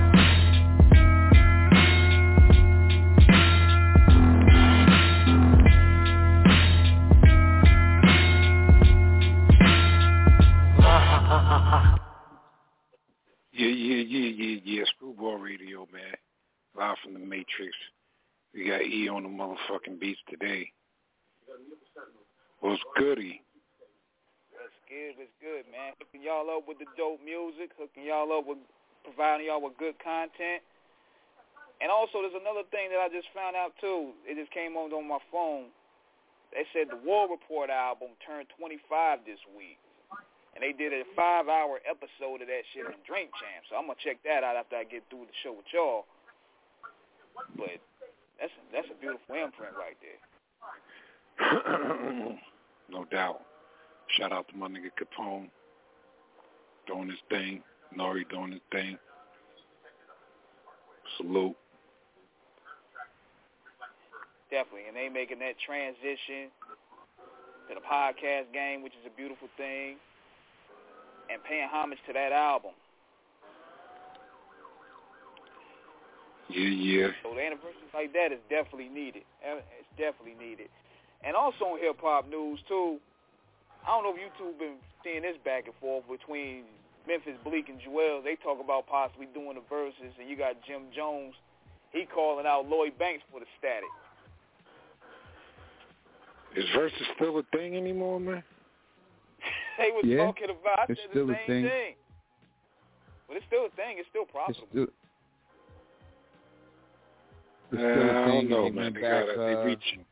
[13.52, 14.84] Yeah, yeah, yeah, yeah, yeah.
[14.96, 16.16] Screwball Radio, man.
[16.72, 17.76] Live from the Matrix.
[18.54, 20.72] We got E on the motherfucking beats today.
[22.60, 23.44] What's goody?
[24.56, 25.92] What's good, what's good, man.
[26.00, 28.56] Hooking y'all up with the dope music, hooking y'all up with
[29.04, 30.64] providing y'all with good content.
[31.84, 34.16] And also there's another thing that I just found out too.
[34.24, 35.68] It just came on on my phone.
[36.56, 39.76] They said the War Report album turned 25 this week.
[40.54, 43.64] And they did a five-hour episode of that shit on Drink Champ.
[43.70, 46.04] So I'm gonna check that out after I get through the show with y'all.
[47.56, 47.80] But
[48.38, 50.20] that's that's a beautiful imprint right there.
[52.90, 53.40] no doubt.
[54.18, 55.48] Shout out to my nigga Capone
[56.86, 57.62] doing his thing.
[57.96, 58.98] Nori doing his thing.
[61.16, 61.56] Salute.
[64.50, 64.88] Definitely.
[64.88, 66.52] And they making that transition
[67.68, 69.96] to the podcast game, which is a beautiful thing.
[71.32, 72.72] And paying homage to that album.
[76.50, 77.08] Yeah, yeah.
[77.22, 79.24] So the anniversaries like that is definitely needed.
[79.40, 80.68] It's definitely needed.
[81.24, 83.00] And also on hip hop news too,
[83.86, 86.64] I don't know if you two been seeing this back and forth between
[87.08, 88.20] Memphis Bleek and Joel.
[88.22, 91.34] They talk about possibly doing the Verzuz, and you got Jim Jones.
[91.92, 93.88] He calling out Lloyd Banks for the static.
[96.56, 98.42] Is versus still a thing anymore, man?
[99.78, 101.62] they was Yeah, talking about I it's said still the a same thing.
[101.64, 101.94] thing.
[103.28, 103.96] But it's still a thing.
[103.98, 104.68] It's still It's profitable.
[104.70, 104.86] still,
[107.72, 108.48] it's Uh, still a I thing.
[108.48, 108.94] don't know, they man.
[108.94, 110.04] They back, got they uh, reaching.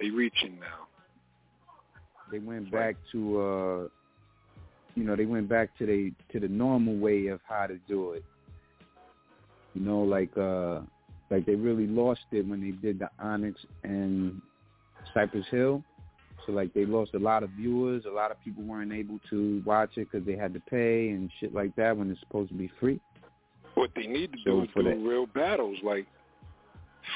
[0.00, 0.88] They reaching now.
[2.30, 3.88] they went back to uh
[4.96, 8.12] you know they went back to the to the normal way of how to do
[8.12, 8.24] it
[9.74, 10.80] you know like uh
[11.30, 14.40] like they really lost it when they did the onyx and
[15.12, 15.82] cypress hill
[16.46, 19.62] so like they lost a lot of viewers a lot of people weren't able to
[19.64, 22.54] watch it because they had to pay and shit like that when it's supposed to
[22.56, 23.00] be free
[23.74, 25.78] What they need to So do is for do that- real battles.
[25.82, 26.06] Like,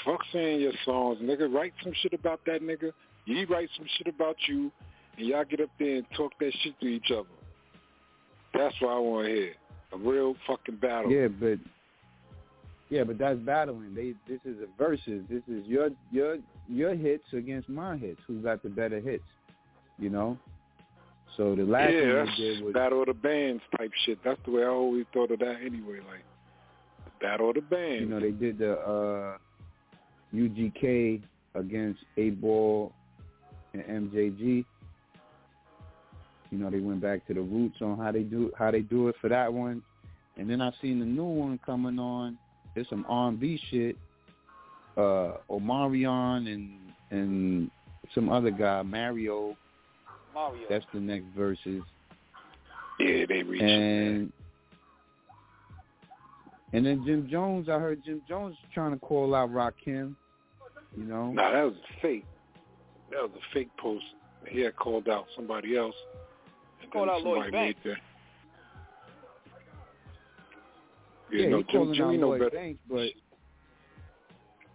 [0.04, 1.52] fuck saying your songs, nigga.
[1.52, 2.92] Write some shit about that nigga.
[3.26, 4.72] You write some shit about you,
[5.16, 7.28] and y'all get up there and talk that shit to each other.
[8.54, 9.52] That's what I want to hear.
[9.92, 11.10] A real fucking battle.
[11.10, 11.58] Yeah, but
[12.90, 13.94] yeah, but that's battling.
[13.94, 15.24] They this is a versus.
[15.28, 18.20] This is your your your hits against my hits.
[18.26, 19.24] Who got the better hits?
[19.98, 20.38] You know.
[21.36, 24.18] So the last yeah, one that's they did was Battle of the Bands type shit.
[24.24, 25.98] That's the way I always thought of that anyway.
[25.98, 26.24] Like
[27.20, 28.00] Battle of the Bands.
[28.00, 29.36] you know they did the uh,
[30.34, 31.22] UGK
[31.54, 32.90] against 8Ball
[33.74, 34.64] and MJG.
[36.50, 39.08] You know they went back to the roots on how they do how they do
[39.08, 39.82] it for that one,
[40.38, 42.38] and then I seen the new one coming on.
[42.74, 43.96] There's some R&B shit.
[44.96, 46.70] Uh, Omarion and
[47.10, 47.70] and
[48.14, 49.56] some other guy Mario.
[50.34, 50.62] Mario.
[50.68, 51.82] That's the next verses.
[52.98, 54.32] Yeah, they reached and
[56.72, 60.14] and then Jim Jones, I heard Jim Jones trying to call out Rakim.
[60.96, 62.24] You know, Nah, that was fake.
[63.10, 64.04] That was a fake post.
[64.48, 65.94] He had called out somebody else.
[66.82, 67.80] And called out Lloyd Banks.
[67.84, 67.96] that.
[71.32, 72.50] Yeah, no, he Jim, calling Jimmy out Lloyd better.
[72.50, 73.08] Banks, but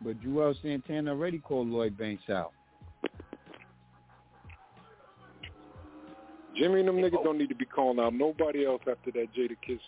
[0.04, 2.52] but Juelz Santana already called Lloyd Banks out.
[6.56, 7.24] Jimmy and them niggas oh.
[7.24, 9.80] don't need to be calling out nobody else after that Jada Kiss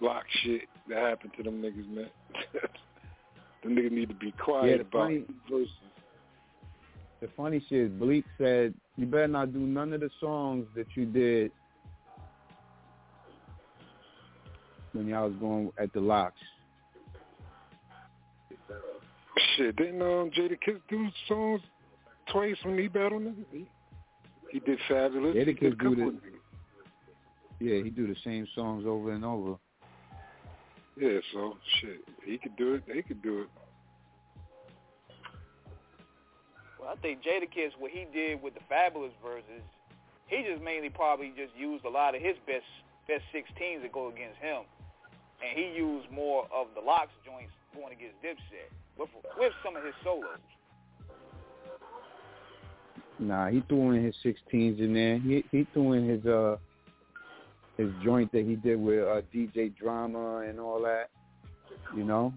[0.00, 2.10] block shit that happened to them niggas, man.
[3.62, 5.72] them niggas need to be quiet Yeah, the about funny- verses.
[7.20, 10.86] The funny shit is Bleek said, you better not do none of the songs that
[10.94, 11.50] you did
[14.98, 16.34] when y'all was going at the Lox.
[19.56, 21.60] Shit, didn't um, Jadakiss do songs
[22.30, 23.44] twice when he battled niggas?
[23.52, 23.68] He,
[24.50, 25.34] he did Fabolous.
[25.34, 26.18] Jada Kiss do the-
[27.64, 29.56] Yeah, he do the same songs over and over.
[31.00, 32.82] Yeah, so shit, he could do it.
[32.88, 33.48] They could do it.
[36.80, 39.62] Well, I think Jadakiss, what he did with the Fabolous verses,
[40.26, 42.64] he just mainly probably just used a lot of his best
[43.08, 44.62] best 16s to go against him,
[45.42, 49.84] and he used more of the Lox joints going against Dipset with with some of
[49.84, 50.24] his solos.
[53.20, 55.18] Nah, he threw in his 16s in there.
[55.18, 56.56] He he threw in his uh
[57.76, 61.10] his joint that he did with uh, DJ Drama and all that.
[61.96, 62.34] You know.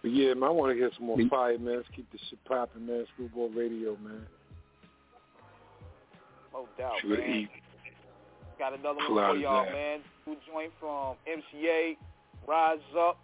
[0.00, 1.76] But yeah, man, I want to hear some more Me- fire, man.
[1.76, 3.04] Let's keep this shit popping, man.
[3.14, 4.26] Screwball Radio, man.
[6.58, 7.30] No doubt, Should man.
[7.30, 7.48] eat.
[8.58, 9.72] Got another Pull one for y'all, ass.
[9.72, 10.00] man.
[10.26, 11.96] New joint from MCA,
[12.48, 13.16] Rise Up.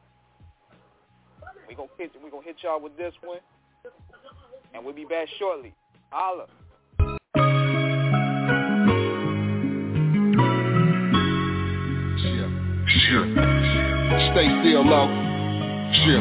[1.68, 3.40] We gonna hit we gonna hit y'all with this one,
[4.72, 5.74] and we'll be back shortly.
[6.10, 6.46] Holla.
[14.32, 15.06] Stay still, low.
[15.94, 16.20] Shit.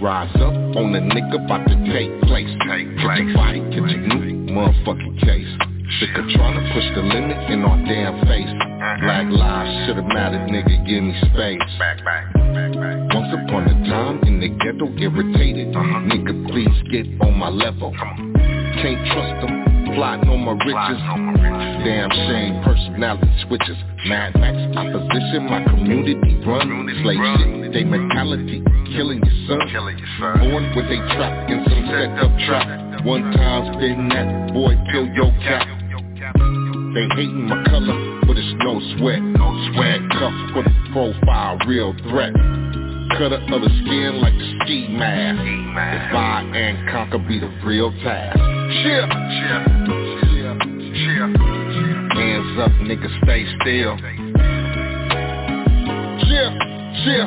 [0.00, 2.48] Rise up on the nigga about to take place.
[2.64, 3.20] Take place.
[3.20, 5.52] A body, catch a new motherfucking case.
[6.00, 8.48] Sick of trying to push the limit in our damn face.
[9.04, 11.60] Black lives shoulda mattered, nigga, give me space.
[11.76, 12.32] back back
[13.12, 15.76] Once upon a time in the ghetto, irritated.
[15.76, 15.84] Uh-huh.
[16.08, 17.92] Nigga, please get on my level.
[17.92, 21.00] Can't trust them, plotting on my riches.
[21.84, 23.76] Damn shame, personality switches.
[24.06, 26.88] Mad Max opposition, my community run.
[27.02, 28.62] Slave shit, they mentality,
[28.96, 29.60] killing your son.
[30.40, 33.04] Born with a trap in some set up trap.
[33.04, 35.66] One time spitting that boy, kill your cap.
[36.92, 39.22] They hating my color, but it's no sweat.
[39.22, 40.00] No sweat.
[40.10, 42.34] Cuffs for the profile, real threat.
[43.16, 45.38] Cutter of the skin like the ski mask.
[45.38, 48.38] Divide and conquer be the real task.
[48.82, 49.79] Shit.
[52.40, 53.96] Hands up, nigga, stay still.
[56.26, 56.50] Yeah,
[57.04, 57.26] yeah.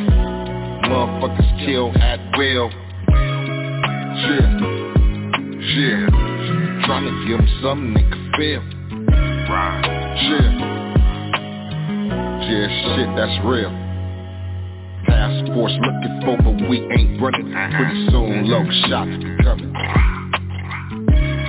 [0.90, 2.70] Motherfuckers kill at will.
[5.76, 6.10] Yeah.
[6.86, 8.64] Trying to give 'em something they can feel.
[10.26, 10.50] Yeah.
[12.50, 13.72] Yeah, shit, that's real.
[15.06, 17.54] Task force looking for, but we ain't running.
[17.54, 19.74] Pretty soon, low shots be coming.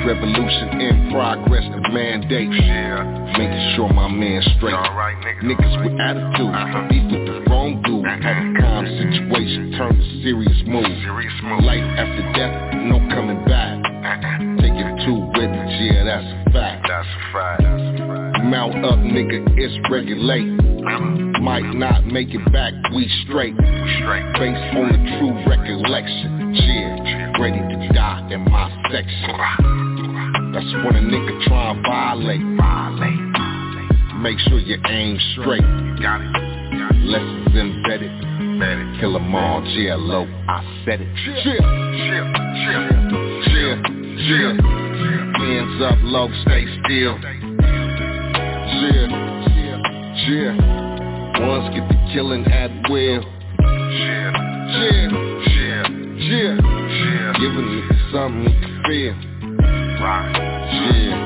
[0.05, 2.51] Revolution in progress, the mandate.
[2.51, 4.77] Making sure my man straight.
[5.41, 6.13] Niggas with uh-huh.
[6.13, 6.53] attitude,
[6.93, 8.05] beef with the wrong dude.
[8.05, 8.21] Uh-huh.
[8.21, 10.85] Had a calm situation, turn to serious move.
[11.65, 12.53] Life after death,
[12.85, 13.81] no coming back.
[13.81, 14.61] Uh-huh.
[14.61, 16.85] Taking two witness, yeah, that's a fact.
[16.85, 18.45] That's a fact.
[18.45, 20.45] Mount up, nigga, it's regulate.
[21.41, 23.57] Might not make it back, we straight.
[23.57, 26.55] Based on the true recollection.
[26.55, 29.94] Yeah, ready to die in my section.
[30.55, 32.41] That's when a nigga try and violate.
[34.23, 35.67] Make sure you aim straight.
[36.01, 36.31] Got it.
[37.03, 38.13] Lessons embedded.
[39.01, 41.09] Kill 'em all, GLO, I said it.
[41.27, 41.59] Yeah,
[43.51, 43.83] yeah,
[44.17, 44.55] yeah.
[45.39, 47.19] Hands up low, stay still.
[48.81, 49.09] Yeah,
[50.29, 50.53] yeah.
[51.49, 53.25] Ones get the killing at will.
[53.61, 54.31] Yeah,
[54.71, 55.09] yeah.
[56.17, 57.33] Yeah, yeah.
[57.41, 57.83] Giving me
[58.13, 59.34] something to feel.
[60.05, 60.37] Right.
[60.93, 61.17] Yeah.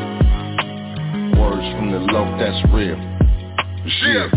[1.41, 2.95] Words from the low, that's real.
[4.07, 4.31] Yeah.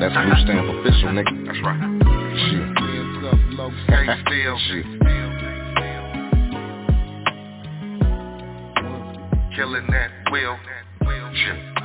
[0.00, 1.30] That's stand for official, nigga.
[1.46, 1.78] That's right.
[2.42, 2.66] Shit.
[3.86, 4.58] Stay still.
[4.66, 4.86] Shit.
[9.54, 10.58] Killing that will.
[11.32, 11.75] Shit.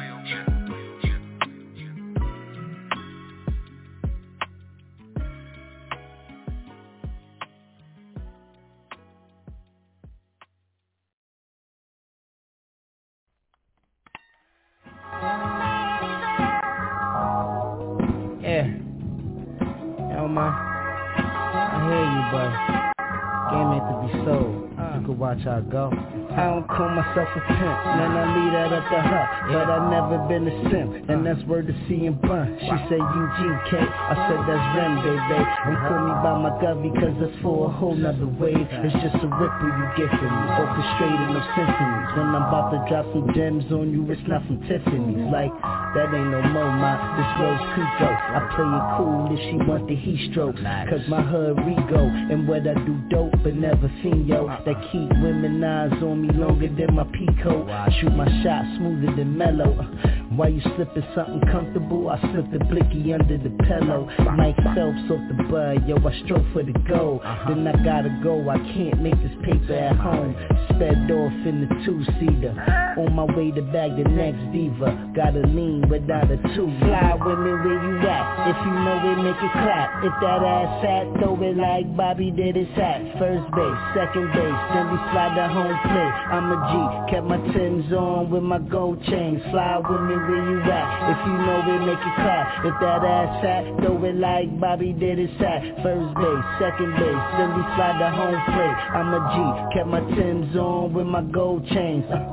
[25.22, 26.21] Watch I go.
[26.32, 29.26] I don't call myself a pimp, man, I leave that up to her.
[29.52, 32.56] But I never been a simp, and that's word to C and Bun.
[32.56, 35.44] She said UGK, I said that's Rem, baby.
[35.68, 38.56] And call me by my govy, cause that's for a whole nother wave.
[38.56, 42.10] It's just a ripple you get from me, orchestrating of symphonies.
[42.16, 45.28] When I'm about to drop some gems on you, it's not from Tiffany's.
[45.28, 48.08] Like, that ain't no more, my, this Rose Cujo.
[48.08, 50.64] I play it cool if she want the heat strokes.
[50.64, 52.00] Cause my hood rego,
[52.32, 54.48] and what I do dope, but never seen yo.
[54.48, 57.68] That keep women eyes on me longer than my peacoat.
[58.00, 59.74] Shoot my shot smoother than mellow.
[59.78, 64.08] Uh, While you slipping something comfortable, I slip the blicky under the pillow.
[64.38, 67.20] Mike Phelps off the bud, yo, I stroke for the goal.
[67.24, 67.50] Uh-huh.
[67.50, 70.36] Then I gotta go, I can't make this paper at home.
[70.72, 72.56] Sped off in the two-seater.
[72.98, 75.12] On my way to bag the next diva.
[75.16, 76.72] Gotta lean without a two.
[76.80, 78.24] Fly with me where you at.
[78.52, 80.04] If you know it, make it clap.
[80.04, 83.04] If that ass fat, throw it like Bobby did his hat.
[83.20, 86.11] First base, second base, then we slide the home plate.
[86.12, 89.42] I'm a G, kept my Timbs on with my gold chains.
[89.52, 90.88] Fly with me where you at.
[91.12, 92.66] If you know it, make it clap.
[92.66, 95.62] If that ass fat, throw it like Bobby did his hat.
[95.84, 98.80] First base, second base, then we slide the home plate.
[98.96, 102.06] I'm a G, kept my Timbs on with my gold chains.
[102.12, 102.31] Uh.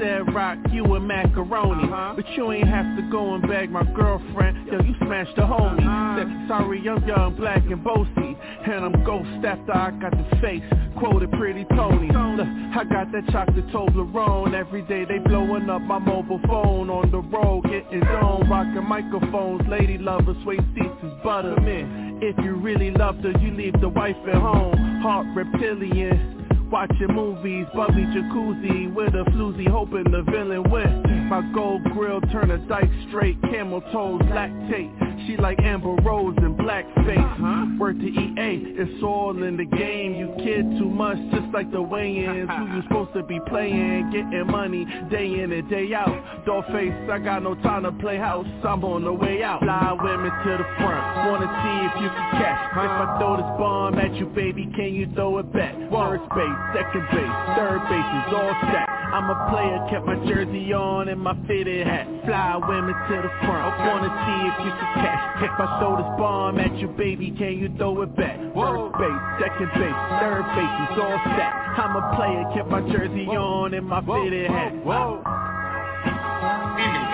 [0.00, 1.84] Said, rock you a macaroni.
[1.84, 2.14] Uh-huh.
[2.16, 4.66] But you ain't have to go and beg my girlfriend.
[4.66, 5.78] Yo, you smashed the homie.
[5.78, 6.16] Uh-huh.
[6.16, 8.34] Said, sorry, I'm young, black, and boasty.
[8.66, 10.62] And I'm ghost after I got the face.
[10.98, 12.08] Quoted pretty Tony.
[12.08, 14.54] Look, I got that chocolate Toblerone.
[14.54, 17.64] Every day they blowing up my mobile phone on the road.
[17.64, 19.68] Getting zone, rocking microphones.
[19.68, 21.60] Lady lovers, sway seats is butter.
[21.60, 25.02] Man, if you really loved her, you leave the wife at home.
[25.02, 26.39] Heart reptilian.
[26.70, 31.28] Watching movies, bubbly jacuzzi with a floozy, hoping the villain win.
[31.28, 35.26] My gold grill turn a dyke straight, camel toes, lactate.
[35.26, 37.78] She like Amber Rose and blackface.
[37.78, 40.14] Word to EA, it's all in the game.
[40.14, 42.48] You kid too much, just like the weigh-ins.
[42.48, 44.10] Who you supposed to be playing?
[44.10, 46.44] Getting money day in and day out.
[46.46, 48.46] Dollface, I got no time to play house.
[48.64, 49.60] I'm on the way out.
[49.60, 51.30] Fly women to the front.
[51.30, 52.60] Wanna see if you can catch.
[52.72, 55.74] If I throw this bomb at you, baby, can you throw it back?
[55.90, 58.90] First base, second base, third base is all stacked.
[59.10, 62.06] I'm a player, kept my jersey on and my fitted hat.
[62.24, 63.62] Fly women to the front.
[63.66, 65.42] I wanna see if you can catch.
[65.42, 68.38] If I throw this bomb at you, baby, can you throw it back?
[68.54, 71.78] First base, second base, third base is all stacked.
[71.78, 74.72] I'm a player, kept my jersey on and my fitted hat.
[74.84, 75.22] Whoa.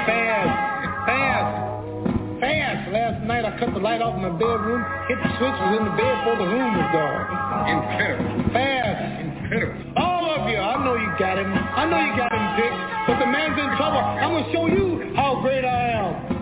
[0.04, 0.52] Fast,
[1.06, 1.56] fast,
[2.40, 2.90] fast.
[2.92, 5.84] Last night I cut the light off in my bedroom, hit the switch, was in
[5.84, 7.26] the bed before the room was dark.
[7.66, 8.52] Incredible.
[8.52, 9.35] Fast.
[9.96, 11.46] All of you, I know you got him.
[11.46, 12.72] I know you got him, Dick.
[13.06, 13.98] But the man's in trouble.
[13.98, 16.36] I'm gonna show you how great I am.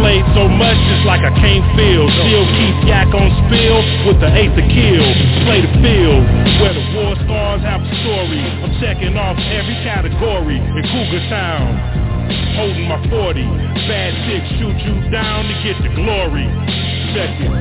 [0.04, 2.04] played so much it's like I can't feel.
[2.28, 5.08] Still keep yak on spill with the eighth to kill.
[5.48, 6.20] Play the field
[6.60, 8.44] where the war scars have a story.
[8.60, 11.72] I'm checking off every category in Cougar Town.
[12.52, 13.48] holding my 40.
[13.88, 16.44] Bad chicks shoot you down to get the glory.
[17.16, 17.52] Check it.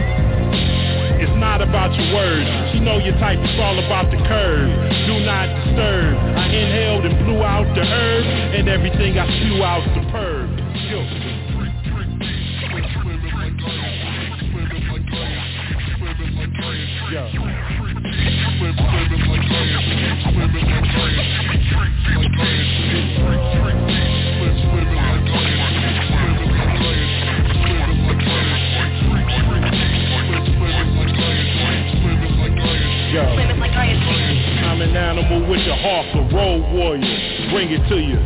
[1.23, 2.47] It's not about your words.
[2.75, 4.67] She know your type, is all about the curve.
[5.07, 6.19] Do not disturb.
[6.35, 8.23] I inhaled and blew out the herb,
[8.59, 10.22] and everything I spew out superb.
[37.71, 38.19] To you.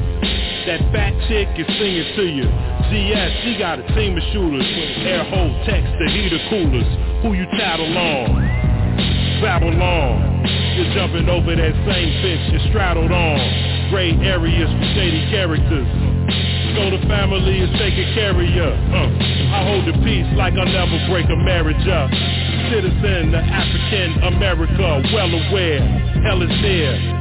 [0.65, 2.47] That fat chick is singing to you.
[2.89, 4.65] GS, she got a team of shooters.
[5.05, 6.89] Air hole text, the heater coolers.
[7.21, 8.33] Who you tattle on?
[9.37, 10.41] Babylon.
[10.73, 13.37] You're jumping over that same fence you straddled on.
[13.93, 15.85] Gray areas for shady characters.
[16.73, 18.65] So the family is taking care of you.
[18.65, 22.09] Uh, I hold the peace like I'll never break a marriage up.
[22.73, 25.85] Citizen of African America, well aware,
[26.25, 27.16] hell is near.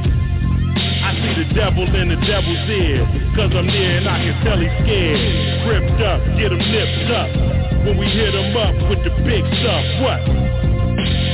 [1.37, 3.05] The devil in the devil's ear.
[3.37, 5.21] Cause I'm near and I can tell he's scared.
[5.69, 7.29] Ripped up, get him nipped up.
[7.85, 10.17] When we hit him up with the big stuff, what?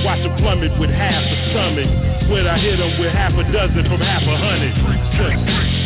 [0.03, 1.87] Watch him plummet with half a stomach.
[2.27, 4.75] When I hit him with half a dozen from half a hundred.
[4.83, 5.82] Put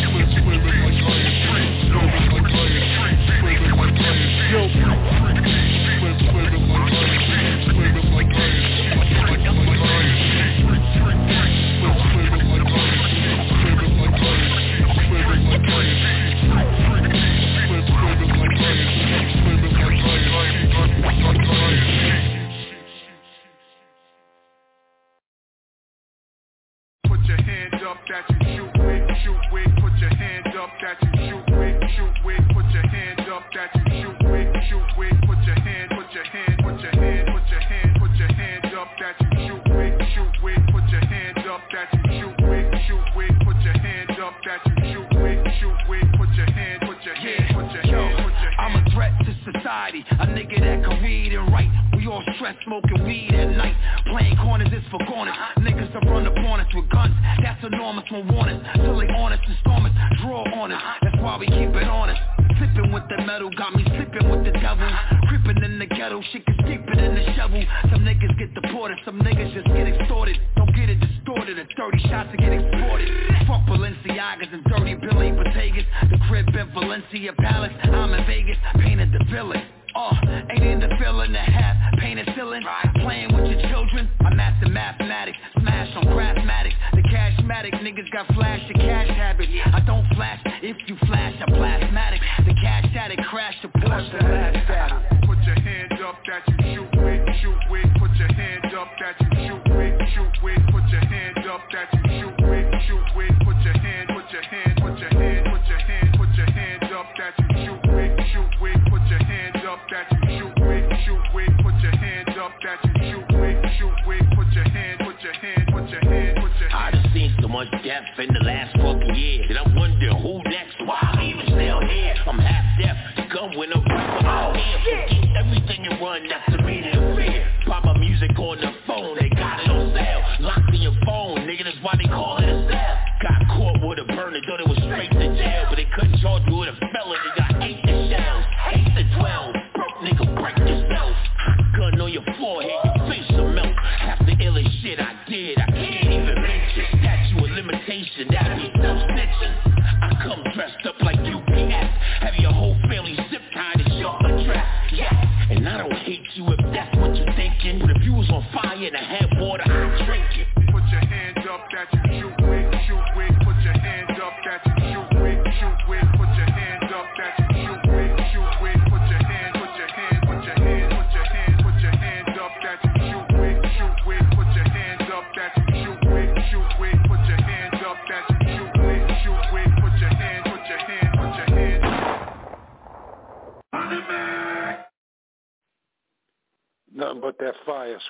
[124.57, 127.43] Forget everything and run, that's the meaning.
[127.65, 129.26] Pop my music on the phone,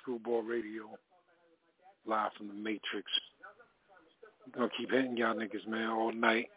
[0.08, 0.88] Screwball Radio.
[2.08, 3.12] Live from the Matrix.
[4.56, 6.48] Gonna keep hitting y'all niggas, man, all night.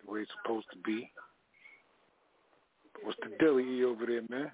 [0.00, 1.12] The way it's supposed to be.
[3.04, 4.50] What's the dilly over there, man?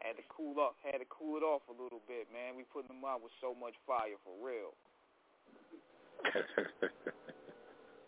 [0.00, 2.56] Had to cool up, had to cool it off a little bit, man.
[2.56, 4.72] We putting them out with so much fire for real.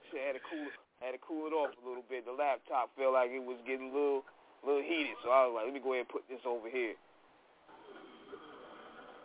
[0.09, 0.69] Shit, had to cool
[1.05, 2.25] had to cool it off a little bit.
[2.25, 4.25] The laptop felt like it was getting a little
[4.65, 6.95] little heated, so I was like, let me go ahead and put this over here.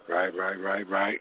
[0.10, 1.20] Right, right, right, right.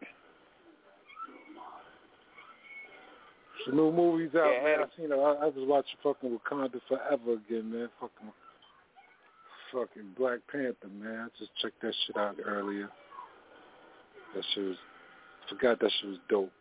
[3.66, 4.78] Some new movies out, Yeah, man.
[4.78, 5.14] had I seen it.
[5.14, 7.88] I, I was watching fucking Wakanda Forever again, man.
[8.00, 8.32] Fucking,
[9.72, 11.26] fucking Black Panther, man.
[11.26, 12.88] I just checked that shit out earlier.
[14.34, 14.76] That shit was,
[15.48, 16.52] forgot that shit was dope.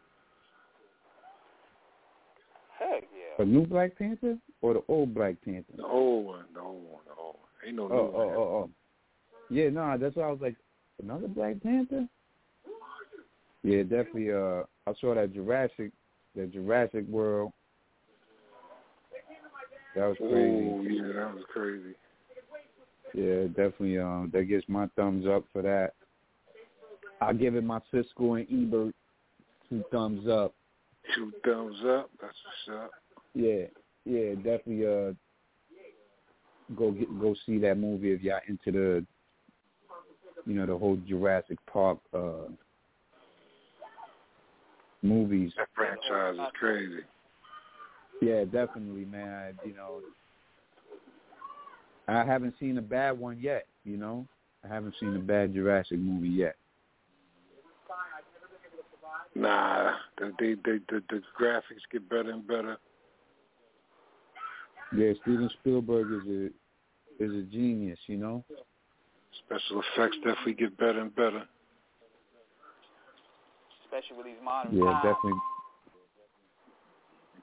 [2.77, 3.37] Heck yeah.
[3.37, 5.73] The new Black Panther or the old Black Panther?
[5.77, 7.08] The old one, the old one, the old one.
[7.65, 8.69] Ain't no Oh, new oh, oh, oh.
[9.49, 10.55] Yeah, no, that's why I was like,
[11.01, 12.07] another Black Panther?
[13.63, 14.31] Yeah, definitely.
[14.31, 15.91] Uh, I saw that Jurassic,
[16.35, 17.51] that Jurassic World.
[19.95, 20.69] That was crazy.
[20.69, 21.95] Oh, yeah, that was crazy.
[23.13, 23.97] Yeah, definitely.
[23.97, 25.93] Um, that gets my thumbs up for that.
[27.21, 28.95] I give it my Siskel and Ebert
[29.69, 30.53] two thumbs up.
[31.15, 32.09] Two thumbs up.
[32.21, 32.35] That's
[32.67, 32.91] what's up.
[33.33, 33.65] Yeah,
[34.05, 34.85] yeah, definitely.
[34.85, 35.13] Uh,
[36.77, 39.05] go get go see that movie if y'all into the,
[40.45, 42.49] you know, the whole Jurassic Park uh
[45.01, 45.53] movies.
[45.57, 47.01] That franchise is crazy.
[48.21, 49.29] Yeah, definitely, man.
[49.63, 50.01] I, You know,
[52.07, 53.65] I haven't seen a bad one yet.
[53.85, 54.27] You know,
[54.63, 56.55] I haven't seen a bad Jurassic movie yet.
[59.35, 62.77] Nah, the, they, they, the, the graphics get better and better.
[64.91, 66.45] Yeah, Steven Spielberg is a
[67.23, 67.99] is a genius.
[68.07, 68.43] You know.
[69.45, 71.43] Special effects definitely get better and better.
[73.85, 75.03] Especially with these modern Yeah, times.
[75.03, 75.39] definitely.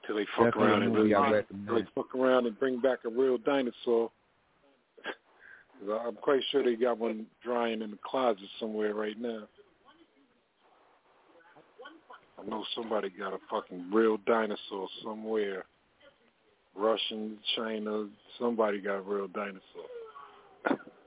[0.01, 1.67] Until they fuck Definitely around and movie bring, recommend.
[1.69, 4.11] until they fuck around and bring back a real dinosaur.
[5.03, 9.47] 'Cause I'm quite sure they got one drying in the closet somewhere right now.
[12.39, 15.65] I know somebody got a fucking real dinosaur somewhere.
[16.77, 18.07] Russian, China,
[18.39, 19.59] somebody got real dinosaur.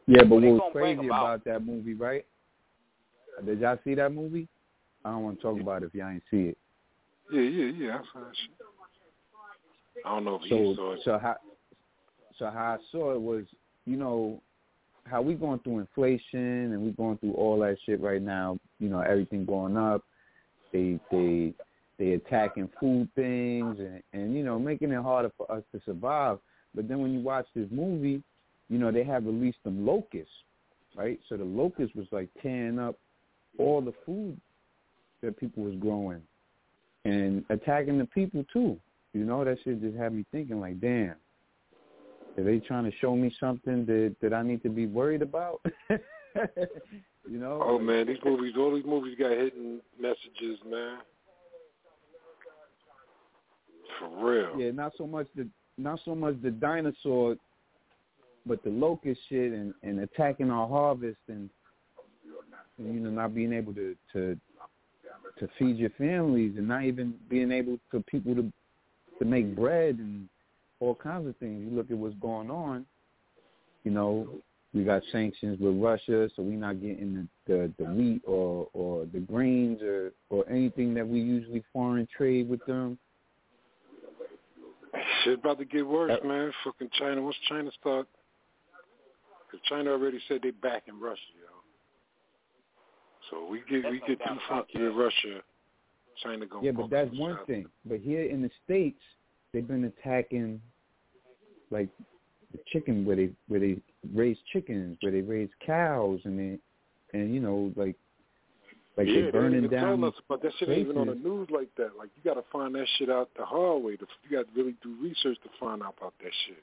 [0.06, 1.22] Yeah, but What they was crazy about?
[1.22, 2.24] about that movie, right?
[3.44, 4.48] Did y'all see that movie?
[5.04, 6.58] I don't want to talk about it if y'all ain't see it.
[7.32, 7.94] Yeah, yeah, yeah.
[7.94, 8.50] I saw that shit.
[10.04, 11.00] I don't know if So, you saw it.
[11.04, 11.36] so how,
[12.38, 13.44] so how I saw it was,
[13.86, 14.42] you know,
[15.04, 18.58] how we going through inflation and we going through all that shit right now.
[18.78, 20.02] You know, everything going up.
[20.72, 21.54] They they
[22.00, 26.38] they attacking food things and and you know making it harder for us to survive.
[26.74, 28.22] But then when you watch this movie,
[28.68, 30.32] you know they have released them locusts,
[30.96, 31.20] right?
[31.28, 32.96] So the locust was like tearing up
[33.58, 34.40] all the food
[35.22, 36.22] that people was growing
[37.04, 38.78] and attacking the people too.
[39.12, 41.16] You know, that shit just had me thinking like, damn,
[42.38, 45.60] are they trying to show me something that that I need to be worried about?
[45.90, 45.98] you
[47.38, 47.60] know?
[47.62, 51.00] Oh man, these movies, all these movies got hidden messages, man.
[54.00, 54.58] For real.
[54.58, 55.46] Yeah, not so much the
[55.78, 57.36] not so much the dinosaur,
[58.46, 61.50] but the locust shit and and attacking our harvest and,
[62.78, 64.36] and you know not being able to to
[65.38, 68.50] to feed your families and not even being able for people to
[69.18, 70.28] to make bread and
[70.80, 71.68] all kinds of things.
[71.70, 72.86] You look at what's going on.
[73.84, 74.28] You know,
[74.72, 79.06] we got sanctions with Russia, so we're not getting the, the the wheat or or
[79.12, 82.98] the grains or or anything that we usually foreign trade with them.
[85.24, 86.52] Shit about to get worse, man.
[86.64, 87.22] Fucking China.
[87.22, 88.06] Once China start,
[89.46, 91.50] because China already said they back in Russia, yo.
[93.30, 95.42] So we get we get too funky with Russia.
[96.22, 97.46] China gonna Yeah, but that's one up.
[97.46, 97.66] thing.
[97.84, 99.00] But here in the states,
[99.52, 100.60] they've been attacking
[101.70, 101.88] like
[102.52, 103.80] the chicken where they where they
[104.14, 106.58] raise chickens, where they raise cows, and they
[107.18, 107.96] and you know like
[109.00, 109.98] like yeah, they're burning ain't even down.
[109.98, 110.68] telling us about that shit.
[110.68, 111.96] Ain't even on the news like that.
[111.96, 113.92] Like you got to find that shit out the hard way.
[113.92, 116.62] You got to really do research to find out about that shit.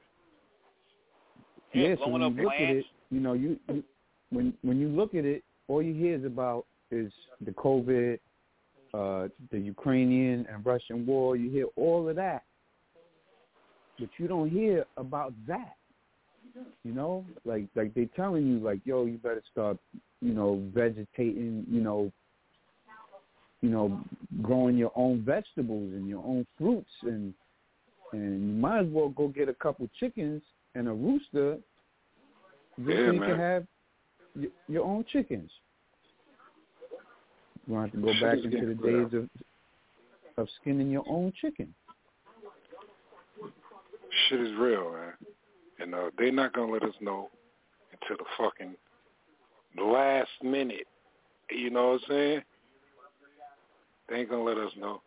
[1.74, 3.84] Yeah, so when you look at it, you know, you, you
[4.30, 7.12] when when you look at it, all you hear is about is
[7.44, 8.20] the COVID,
[8.94, 11.36] uh, the Ukrainian and Russian war.
[11.36, 12.44] You hear all of that,
[14.00, 15.76] but you don't hear about that.
[16.84, 19.78] You know, like like they telling you like, yo, you better start,
[20.22, 22.12] you know, vegetating, you know,
[23.62, 24.02] you know,
[24.42, 27.34] growing your own vegetables and your own fruits and
[28.14, 30.42] and you might as well go get a couple chickens
[30.76, 31.58] and a rooster
[32.78, 33.30] just Yeah, so you man.
[33.30, 33.68] can have
[34.36, 35.50] your, your own chickens.
[37.68, 39.30] You have to go back into the days of
[40.38, 41.74] of skinning your own chicken.
[44.30, 45.14] Shit is real, man.
[45.80, 47.30] And uh, they're not gonna let us know
[47.92, 48.76] until the fucking
[49.84, 50.88] last minute.
[51.50, 52.42] You know what I'm saying?
[54.10, 55.02] They ain't gonna let us know.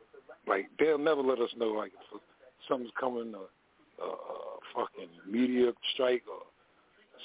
[0.46, 2.20] Like they'll never let us know like for,
[2.68, 6.42] something's coming, a, a, a fucking meteor strike or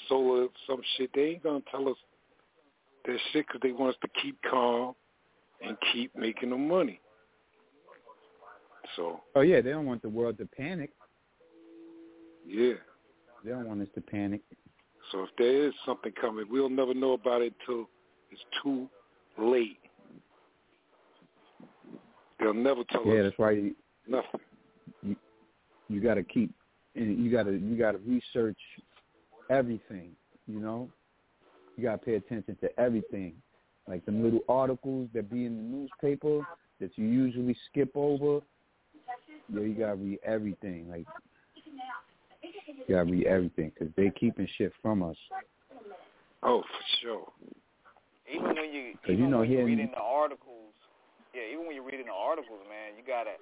[0.08, 1.96] solar some shit, they ain't gonna tell us
[3.06, 4.94] that shit because they want us to keep calm
[5.66, 7.00] and keep making the money.
[8.96, 10.90] So Oh yeah, they don't want the world to panic.
[12.46, 12.74] yeah.
[13.44, 14.40] They don't want us to panic.
[15.12, 17.88] So if there is something coming, we'll never know about it until
[18.30, 18.88] it's too
[19.38, 19.78] late.
[22.46, 23.74] They'll never tell Yeah, us that's why you
[24.06, 24.40] nothing.
[25.02, 25.16] you,
[25.88, 26.54] you got to keep
[26.94, 28.56] and you got to you got to research
[29.50, 30.12] everything.
[30.46, 30.88] You know,
[31.76, 33.34] you got to pay attention to everything,
[33.88, 36.46] like them little articles that be in the newspaper
[36.78, 38.38] that you usually skip over.
[39.52, 40.88] Yeah, you got to read everything.
[40.88, 41.06] Like
[42.86, 45.16] you got to read everything because they keeping shit from us.
[46.44, 47.26] Oh, for sure.
[48.32, 50.74] Even when you even you know when you're here in- reading the articles,
[51.36, 53.36] yeah, even when you're reading the articles, man, you gotta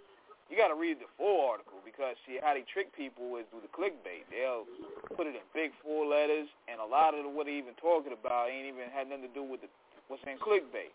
[0.51, 3.70] you gotta read the full article because see how they trick people is through the
[3.70, 4.26] clickbait.
[4.34, 4.66] They'll
[5.14, 8.51] put it in big full letters, and a lot of what they're even talking about
[8.51, 9.70] ain't even had nothing to do with the,
[10.11, 10.90] what's in clickbait.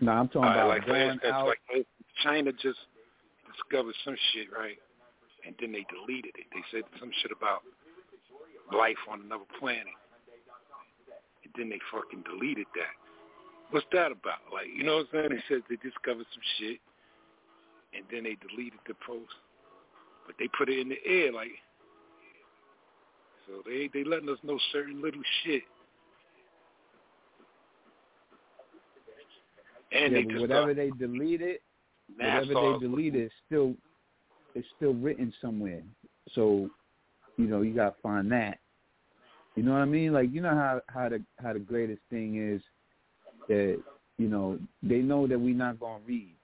[0.00, 1.46] No, I'm talking All right, about like going instance, out.
[1.46, 1.84] like uh,
[2.24, 2.80] China just
[3.52, 4.80] discovered some shit, right?
[5.46, 6.48] And then they deleted it.
[6.50, 7.62] They said some shit about
[8.72, 9.94] life on another planet.
[11.44, 12.94] And then they fucking deleted that.
[13.72, 14.44] What's that about?
[14.52, 15.28] Like, you know what I'm saying?
[15.30, 16.78] They said they discovered some shit
[17.94, 19.32] and then they deleted the post.
[20.26, 21.50] But they put it in the air like
[23.46, 25.62] so they they letting us know certain little shit.
[29.90, 31.58] And yeah, they whatever they deleted,
[32.16, 33.74] whatever they deleted is still
[34.54, 35.82] it's still written somewhere.
[36.34, 36.70] So,
[37.36, 38.58] you know, you gotta find that.
[39.56, 40.12] You know what I mean?
[40.12, 42.62] Like you know how how the how the greatest thing is
[43.48, 43.82] that
[44.18, 46.34] you know they know that we're not gonna read.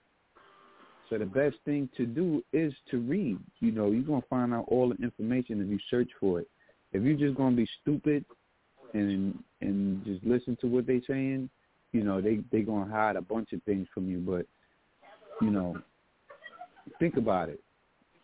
[1.08, 3.38] So the best thing to do is to read.
[3.60, 6.48] You know, you're gonna find out all the information if you search for it.
[6.92, 8.24] If you're just gonna be stupid
[8.94, 11.48] and and just listen to what they're saying,
[11.92, 14.18] you know, they they're gonna hide a bunch of things from you.
[14.18, 14.46] But
[15.40, 15.76] you know,
[16.98, 17.60] think about it.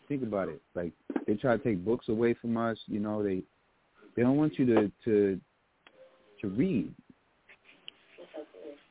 [0.09, 0.61] Think about it.
[0.75, 0.93] Like
[1.27, 2.79] they try to take books away from us.
[2.87, 3.43] You know, they
[4.17, 5.41] they don't want you to to
[6.41, 6.93] to read.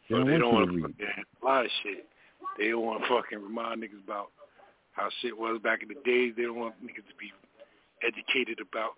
[0.10, 0.95] They don't they don't want want to to read.
[0.97, 2.06] fucking a lot of shit.
[2.58, 4.28] They don't want to fucking remind niggas about
[4.91, 6.34] how shit was back in the days.
[6.38, 7.32] They don't want niggas to be
[8.06, 8.91] educated about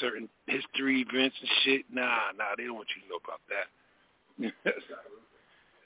[0.00, 1.84] certain history events and shit.
[1.92, 3.68] Nah, nah, they don't want you to know about that.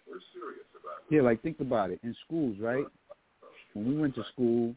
[0.09, 2.01] We're serious about Yeah, like think about it.
[2.03, 2.85] In schools, right?
[3.74, 4.74] When we went to school,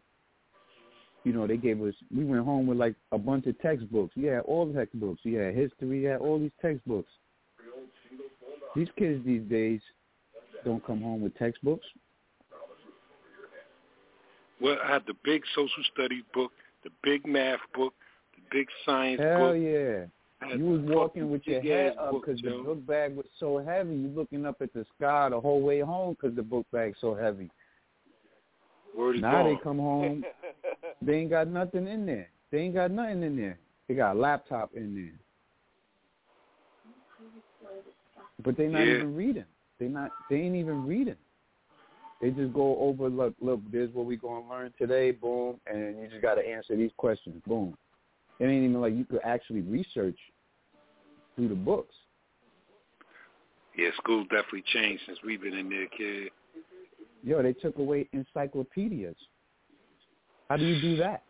[1.24, 4.14] you know, they gave us we went home with like a bunch of textbooks.
[4.16, 5.20] You had all the textbooks.
[5.24, 7.12] You had history, you had all these textbooks.
[8.76, 9.82] These kids these days
[10.64, 11.86] don't come home with textbooks.
[14.62, 16.52] Well, I had the big social studies book,
[16.84, 17.94] the big math book,
[18.36, 19.48] the big science Hell book.
[19.48, 20.06] Hell yeah.
[20.56, 23.94] You was walking with your head up because the book bag was so heavy.
[23.94, 27.14] You looking up at the sky the whole way home because the book bag's so
[27.14, 27.50] heavy.
[28.98, 30.24] Word is Now they come home,
[31.02, 32.30] they ain't got nothing in there.
[32.52, 33.58] They ain't got nothing in there.
[33.88, 35.20] They got a laptop in there.
[38.44, 38.96] But they not Yeah.
[38.96, 39.46] even reading.
[39.80, 40.12] They not.
[40.30, 41.18] They ain't even reading.
[42.22, 43.10] They just go over.
[43.10, 43.62] Look, look.
[43.72, 45.12] This is what we gonna learn today.
[45.12, 47.42] Boom, and you just got to answer these questions.
[47.48, 47.78] Boom.
[48.40, 50.18] It ain't even like you could actually research
[51.36, 51.96] through the books.
[53.78, 56.32] Yeah, school's definitely changed since we've been in there, kid.
[57.24, 59.16] Yo, they took away encyclopedias.
[60.50, 61.24] How do you do that?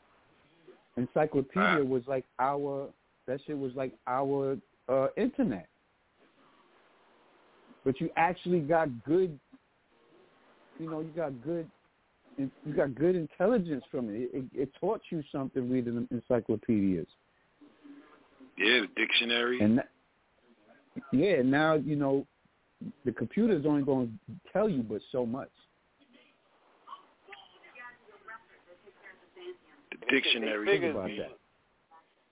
[0.97, 2.89] Encyclopedia was like our.
[3.27, 4.57] That shit was like our
[4.87, 5.67] uh, internet.
[7.85, 9.37] But you actually got good.
[10.79, 11.69] You know, you got good.
[12.37, 14.21] You got good intelligence from it.
[14.21, 17.07] It, it, it taught you something reading encyclopedias.
[18.57, 19.59] Yeah, the dictionary.
[19.59, 19.89] And that,
[21.11, 22.25] yeah, now you know
[23.05, 25.49] the computer's only going to tell you but so much.
[29.91, 30.65] the dictionary.
[30.65, 31.37] They figured- Think about that.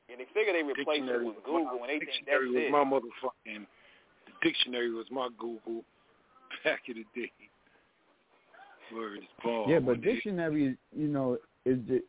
[0.10, 2.72] Yeah, they figure they replaced it with Google, my, and they think that's was it.
[2.72, 3.68] my motherfucking.
[4.42, 5.84] Dictionary was my Google
[6.64, 7.32] back in the day.
[8.94, 9.66] Word is ball.
[9.68, 12.02] Yeah, but dictionary, you know, is the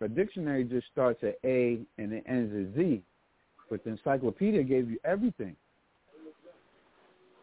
[0.00, 3.02] a dictionary just starts at A and it ends at Z,
[3.70, 5.56] but the encyclopedia gave you everything.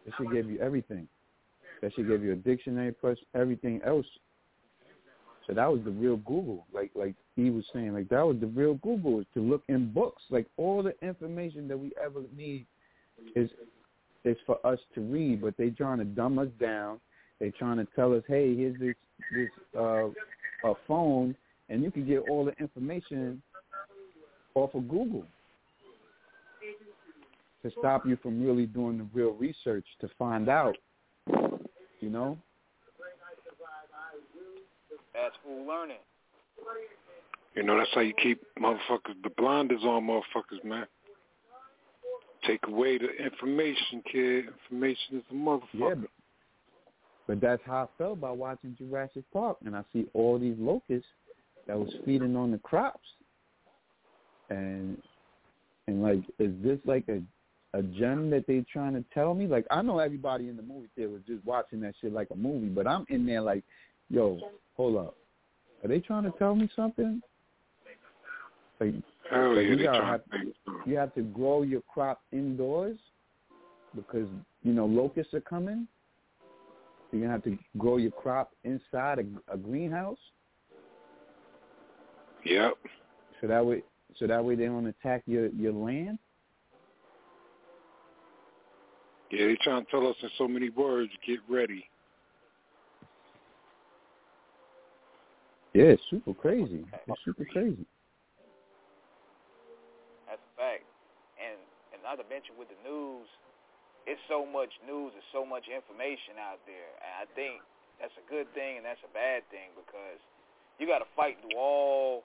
[0.06, 1.08] It should give you everything.
[1.82, 4.06] That should give you a dictionary plus everything else.
[5.46, 6.66] So that was the real Google.
[6.72, 9.92] Like like he was saying, like that was the real Google is to look in
[9.92, 10.22] books.
[10.30, 12.66] Like all the information that we ever need
[13.34, 13.50] is
[14.24, 17.00] is for us to read, but they're trying to dumb us down.
[17.40, 18.94] They're trying to tell us, hey, here's this
[19.34, 20.08] this uh,
[20.64, 21.36] a phone,
[21.68, 23.42] could get all the information
[24.54, 25.24] off of Google
[27.62, 30.76] to stop you from really doing the real research to find out.
[32.00, 32.38] You know?
[35.14, 35.96] That's fool learning.
[37.54, 40.86] You know, that's how you keep motherfuckers, the blinders on motherfuckers, man.
[42.46, 44.46] Take away the information, kid.
[44.70, 45.60] Information is a motherfucker.
[45.74, 46.10] Yeah, but,
[47.26, 51.08] but that's how I felt by watching Jurassic Park, and I see all these locusts
[51.66, 53.08] that was feeding on the crops,
[54.50, 54.98] and
[55.86, 57.22] and like, is this like a
[57.76, 59.46] a gem that they trying to tell me?
[59.46, 62.36] Like, I know everybody in the movie theater was just watching that shit like a
[62.36, 63.64] movie, but I'm in there like,
[64.10, 64.38] yo,
[64.76, 65.16] hold up,
[65.82, 67.20] are they trying to tell me something?
[68.80, 68.94] Like,
[69.34, 70.52] Like you have, to
[70.86, 72.98] you have to grow your crop indoors
[73.94, 74.28] because
[74.62, 75.86] you know locusts are coming.
[77.12, 80.18] You're gonna have to grow your crop inside a, a greenhouse,
[82.44, 82.74] Yep.
[83.40, 83.82] so that way,
[84.16, 86.18] so that way they don't attack your your land.
[89.30, 91.84] Yeah, they're trying to tell us in so many words, get ready.
[95.72, 96.84] Yeah, it's super crazy.
[97.08, 97.84] It's super crazy.
[102.04, 103.26] Not to mention with the news,
[104.06, 106.92] it's so much news, there's so much information out there.
[107.00, 107.64] And I think
[107.98, 110.20] that's a good thing and that's a bad thing because
[110.78, 112.24] you got to fight through all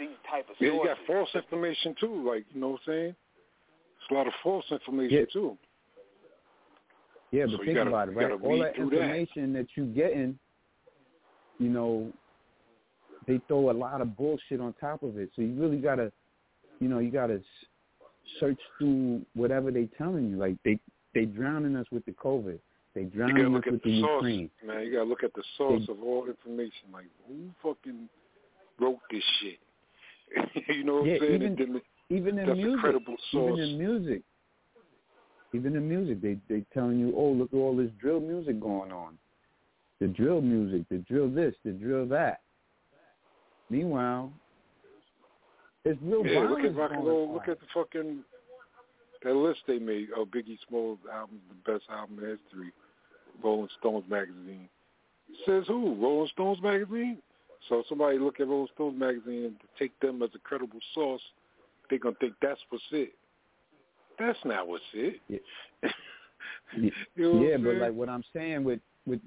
[0.00, 0.80] these type of Yeah, sources.
[0.80, 3.14] you got false information too, like you know what I'm saying?
[4.00, 5.24] It's a lot of false information Yeah.
[5.32, 5.58] too.
[7.30, 8.30] Yeah, but So think gotta- about it, right?
[8.32, 8.96] All that through that.
[9.02, 9.66] information that.
[9.76, 10.38] you're getting,
[11.58, 12.10] you know,
[13.26, 15.28] they throw a lot of bullshit on top of it.
[15.36, 16.10] So you really gotta,
[16.80, 17.67] you know, you gotta s-
[18.40, 20.36] search through whatever they're telling you.
[20.36, 20.78] Like they
[21.14, 22.58] they drowning us with the COVID.
[22.94, 24.50] They drowning us look at with the the source, Ukraine.
[24.66, 24.84] man.
[24.86, 26.88] You gotta look at the source of all information.
[26.92, 28.08] Like who fucking
[28.80, 29.58] wrote this shit?
[30.76, 31.42] you know what Yeah, I'm saying?
[31.42, 33.58] even- then Even in music, a credible source.
[33.58, 34.22] even in music,
[35.54, 38.92] even in music, they they telling you, oh, look at all this drill music going
[38.92, 39.16] on.
[40.00, 42.40] The drill music, the drill this, the drill that.
[43.70, 44.32] Meanwhile,
[45.90, 47.32] it's real yeah, look at rock and roll.
[47.32, 48.20] Look at the fucking
[49.24, 52.72] that list they made of Biggie Smalls album, the best album in history.
[53.42, 54.68] Rolling Stones magazine.
[55.46, 55.94] Says who?
[56.00, 57.18] Rolling Stones magazine.
[57.68, 61.22] So somebody look at Rolling Stones magazine and take them as a credible source,
[61.88, 63.12] they're gonna think that's what's it.
[64.18, 65.20] That's not what's it.
[65.28, 65.38] Yeah.
[66.74, 69.20] You know yeah, but like what I'm saying with with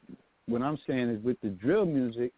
[0.46, 2.32] what I'm saying is with the drill music,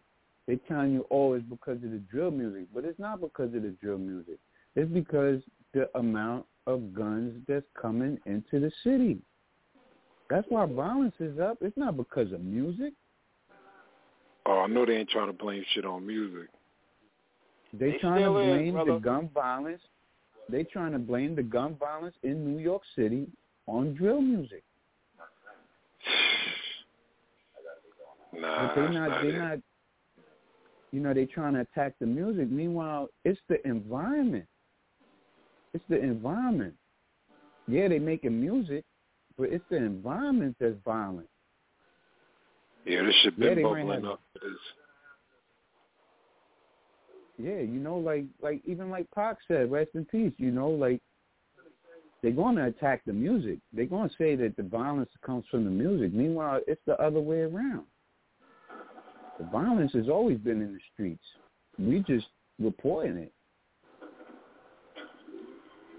[0.46, 3.62] they telling you, oh, it's because of the drill music, but it's not because of
[3.62, 4.38] the drill music.
[4.76, 5.40] It's because
[5.72, 9.18] the amount of guns that's coming into the city.
[10.30, 11.58] That's why violence is up.
[11.60, 12.92] It's not because of music.
[14.46, 16.48] Oh, I know they ain't trying to blame shit on music.
[17.72, 18.92] They, They trying to still is, blame brother.
[18.94, 19.80] the gun violence.
[20.50, 23.26] They trying to blame the gun violence in New York City
[23.66, 24.62] on drill music.
[28.36, 29.38] Nah, but they that's not not they it.
[29.38, 29.58] not
[30.94, 32.48] you know they're trying to attack the music.
[32.48, 34.46] Meanwhile it's the environment.
[35.74, 36.74] It's the environment.
[37.66, 38.84] Yeah they're making music
[39.36, 41.28] but it's the environment that's violent.
[42.86, 44.20] Yeah, this shit Yeah, been bubbling up.
[47.38, 51.00] Yeah you know like like even like Pac said rest in peace you know like
[52.22, 53.58] they're going to attack the music.
[53.74, 56.14] They're going to say that the violence comes from the music.
[56.14, 57.86] Meanwhile it's the other way around
[59.38, 61.24] the violence has always been in the streets
[61.78, 62.26] we just
[62.58, 63.32] reporting it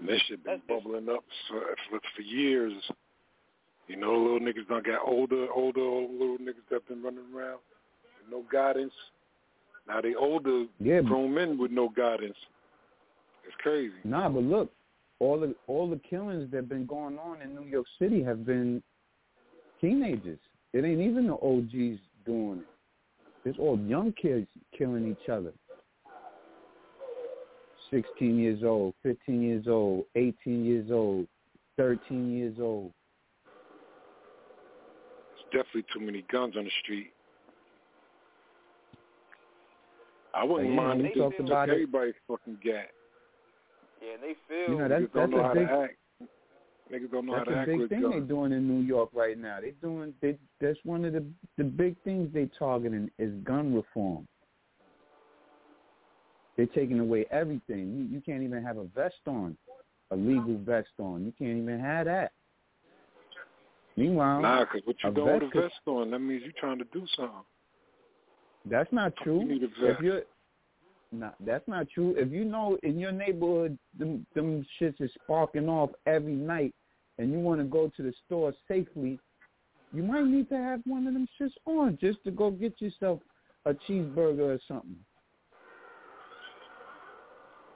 [0.06, 1.60] This shit been bubbling up for,
[1.90, 2.72] for for years.
[3.88, 7.60] You know, little niggas done got older, older, old little niggas that been running around
[8.18, 8.92] with no guidance.
[9.86, 12.36] Now they older Yeah, grown men with no guidance.
[13.46, 13.94] It's crazy.
[14.04, 14.72] Nah, but look,
[15.20, 18.82] all the all the killings that been going on in New York City have been
[19.80, 20.40] teenagers.
[20.72, 22.66] It ain't even the OGs doing it.
[23.46, 25.52] It's all young kids killing each other.
[27.92, 31.28] Sixteen years old, fifteen years old, eighteen years old,
[31.76, 32.90] thirteen years old.
[35.36, 37.12] It's definitely too many guns on the street.
[40.34, 41.72] I wouldn't Yeah, mind we if they talked about it.
[41.74, 42.90] everybody fucking gat.
[44.02, 45.72] Yeah, and they feel You know, that's Niggas don't that's know a how big to
[45.72, 45.96] act.
[46.92, 48.14] Niggas don't know that's how to act big with thing guns.
[48.14, 49.58] they're doing in New York right now.
[49.60, 51.24] They're doing they that's one of the
[51.56, 54.28] the big things they're targeting is gun reform.
[56.56, 57.96] They're taking away everything.
[57.96, 59.56] You you can't even have a vest on,
[60.10, 61.24] a legal vest on.
[61.24, 62.32] You can't even have that.
[63.96, 66.84] Meanwhile, nah, because what you doing with a vest on, that means you're trying to
[66.92, 67.34] do something.
[68.66, 69.40] that's not true.
[69.40, 70.22] You need a If you're
[71.12, 72.14] Nah, that's not true.
[72.16, 76.74] If you know in your neighborhood them them shits is sparking off every night,
[77.18, 79.18] and you want to go to the store safely,
[79.92, 83.20] you might need to have one of them shits on just to go get yourself
[83.64, 84.96] a cheeseburger or something.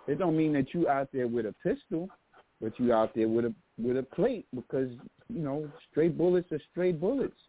[0.06, 2.08] It don't mean that you out there with a pistol,
[2.60, 4.90] but you out there with a with a plate because
[5.28, 7.40] you know straight bullets are straight bullets.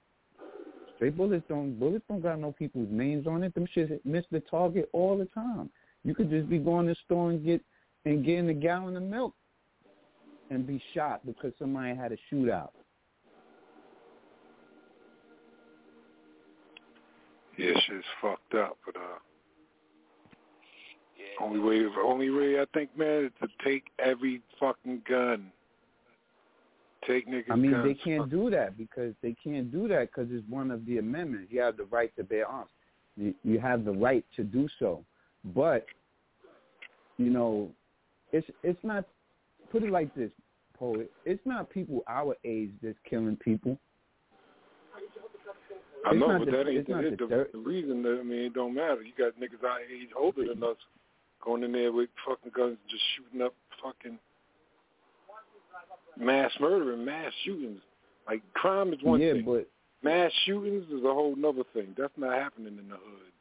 [1.02, 3.56] Straight bullets don't bullets don't got no people's names on it.
[3.56, 5.68] Them shits miss the target all the time.
[6.04, 7.60] You could just be going to the store and get
[8.06, 9.34] and getting a gallon of milk
[10.52, 12.70] and be shot because somebody had a shootout.
[17.58, 19.18] Yeah, shit's fucked up, but uh,
[21.44, 25.52] only way, only way I think, man, is to take every fucking gun.
[27.08, 27.86] Take niggas' I mean, guns.
[27.88, 31.52] they can't do that because they can't do that because it's one of the amendments.
[31.52, 32.70] You have the right to bear arms.
[33.18, 35.04] You, you have the right to do so,
[35.56, 35.86] but
[37.18, 37.70] you know,
[38.32, 39.06] it's it's not.
[39.72, 40.32] Put it like this,
[40.78, 41.12] poet.
[41.26, 43.78] It's not people our age that's killing people.
[46.06, 48.02] I It's know, but the- that ain't the, the, the the reason.
[48.04, 49.02] That, I mean, it don't matter.
[49.02, 50.78] You got niggas our age older than us
[51.44, 54.20] going in there with fucking guns, just shooting up fucking
[56.22, 57.82] mass murder and mass shootings.
[58.28, 59.46] Like crime is one yeah, thing.
[59.46, 59.68] but
[60.04, 61.94] Mass shootings is a whole nother thing.
[61.96, 63.32] That's not happening in the hood.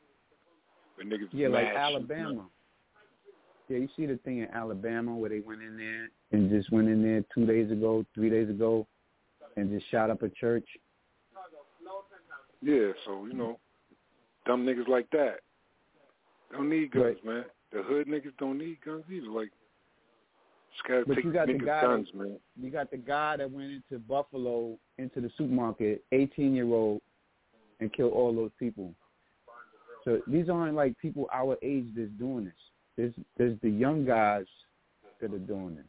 [0.97, 2.47] Where niggas yeah, like Alabama.
[3.69, 6.89] Yeah, you see the thing in Alabama where they went in there and just went
[6.89, 8.87] in there two days ago, three days ago,
[9.57, 10.67] and just shot up a church.
[12.61, 13.59] Yeah, so you know,
[14.45, 15.39] dumb niggas like that
[16.53, 17.45] don't need guns, man.
[17.73, 19.29] The hood niggas don't need guns either.
[19.29, 19.51] Like,
[20.87, 22.39] gotta But you got the guy guns, that, man.
[22.61, 27.01] You got the guy that went into Buffalo into the supermarket, eighteen year old,
[27.81, 28.95] and killed all those people.
[30.05, 32.55] So these aren't like people our age that's doing this.
[32.97, 34.47] There's there's the young guys
[35.21, 35.85] that are doing this.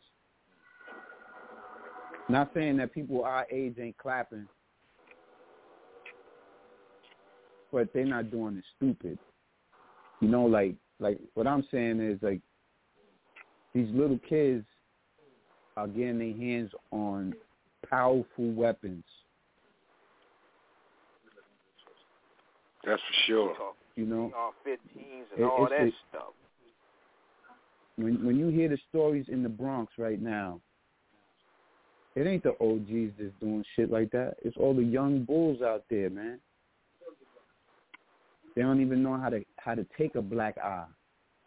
[2.30, 4.48] Not saying that people our age ain't clapping,
[7.72, 9.18] but they're not doing it stupid.
[10.20, 12.42] You know, like like what I'm saying is like
[13.74, 14.66] these little kids
[15.78, 17.34] are getting their hands on
[17.90, 19.04] powerful weapons.
[22.84, 23.56] That's for sure.
[23.96, 26.34] You know, All 15s and It- all that the- stuff.
[27.98, 30.62] when when you hear the stories in the Bronx right now,
[32.16, 34.38] it ain't the OGs that's doing shit like that.
[34.42, 36.42] It's all the young bulls out there, man.
[38.56, 40.88] They don't even know how to how to take a black eye.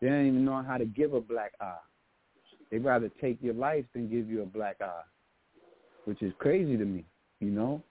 [0.01, 1.81] They don't even know how to give a black eye.
[2.71, 5.03] They'd rather take your life than give you a black eye,
[6.05, 7.05] which is crazy to me.
[7.41, 7.83] You know,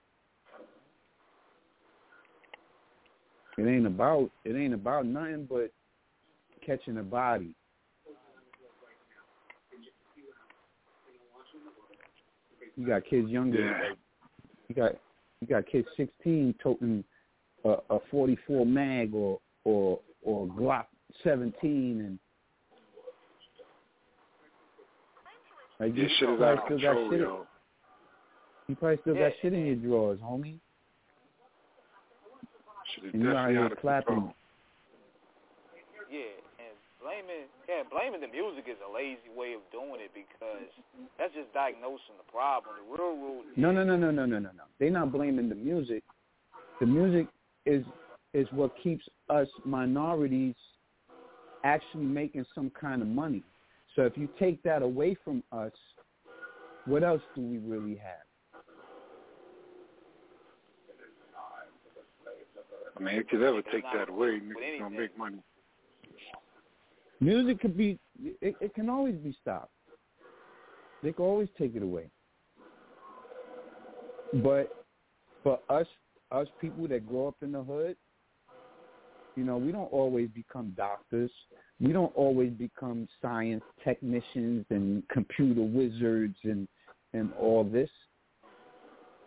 [3.56, 5.70] it ain't about it ain't about nothing but
[6.64, 7.54] catching a body.
[12.76, 13.94] You got kids younger.
[14.68, 14.92] You got
[15.40, 17.04] you got kids sixteen toting
[17.64, 20.86] a, a forty four mag or or or Glock
[21.22, 22.18] seventeen and
[25.84, 27.20] like This you shit is probably out of still got control, shit.
[27.20, 27.46] yo.
[28.68, 30.56] You probably still Yeah, got shit in your drawers, homie.
[32.94, 34.14] Shit is And you out definitely here clapping.
[34.14, 34.34] control.
[36.10, 36.20] Yeah,
[36.64, 40.72] and blaming yeah, blaming the music is a lazy way of doing it because
[41.18, 42.72] that's just diagnosing the problem.
[42.80, 44.64] The real root No, no, no, no, no, no, no, no.
[44.80, 46.02] They're not blaming the music.
[46.80, 47.28] The music
[47.66, 47.84] is
[48.32, 50.54] is what keeps us minorities
[51.62, 53.42] actually making some kind of money.
[53.94, 55.72] So if you take that away from us,
[56.84, 58.24] what else do we really have?
[62.96, 64.40] I mean, if you ever take that away.
[64.40, 65.38] Niggas gonna make money.
[67.20, 69.72] Music could be it, it can always be stopped.
[71.02, 72.10] They can always take it away.
[74.42, 74.74] But
[75.42, 75.86] for us
[76.30, 77.96] us people that grow up in the hood,
[79.36, 81.30] you know, we don't always become doctors.
[81.80, 86.68] We don't always become science technicians and computer wizards and
[87.12, 87.90] and all this.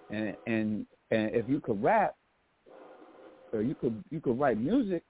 [0.10, 2.16] And and and if you could rap
[3.54, 5.04] or you could you could write music,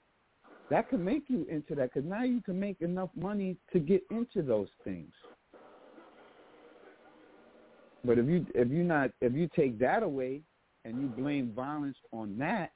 [0.70, 4.04] that could make you into that because now you can make enough money to get
[4.10, 5.12] into those things.
[8.04, 10.42] But if you if you not if you take that away
[10.86, 12.72] and you blame violence on that,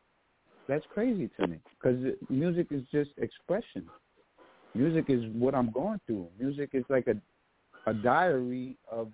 [0.67, 1.97] that's crazy to me because
[2.29, 3.89] music is just expression.
[4.73, 6.27] Music is what I'm going through.
[6.39, 7.15] Music is like a
[7.87, 9.09] a diary of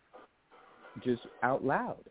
[1.04, 2.04] just out loud.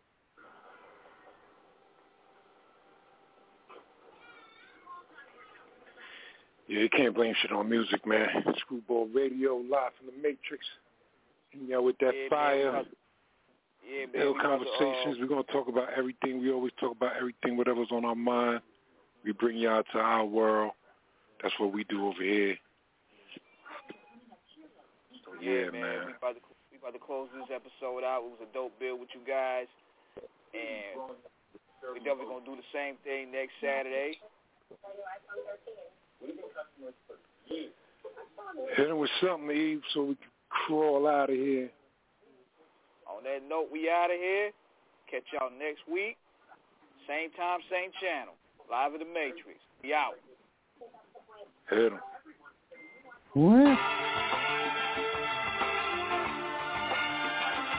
[6.67, 8.27] Yeah, you can't blame shit on music, man.
[8.59, 10.65] Screwball Radio, live from the Matrix.
[11.53, 12.87] You know, with that Yeah, fire, we about-
[13.87, 14.15] Yeah, man.
[14.15, 15.17] ill we about to, conversations.
[15.17, 16.41] uh, We're gonna talk about everything.
[16.41, 18.61] We always talk about everything, whatever's on our mind.
[19.23, 20.73] We bring y'all to our world.
[21.41, 22.57] That's what we do over here.
[25.37, 25.81] So yeah, man.
[25.81, 26.05] man.
[26.07, 28.25] We about to we about to close this episode out.
[28.25, 29.69] It was a dope build with you guys,
[30.53, 31.13] and
[31.85, 34.17] we're definitely gonna do the same thing next Saturday.
[38.75, 41.69] Hit him with something, Eve, so we can crawl out of here.
[43.07, 44.51] On that note, we out of here.
[45.09, 46.17] Catch y'all next week.
[47.07, 48.33] Same time, same channel.
[48.69, 49.59] Live at the Matrix.
[49.81, 50.15] We out.
[51.69, 51.99] Hit him.
[53.33, 54.56] What?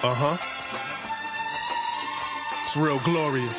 [0.01, 0.37] Uh huh.
[2.67, 3.57] It's real glorious.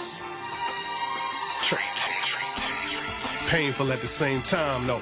[3.52, 5.02] Painful at the same time, though.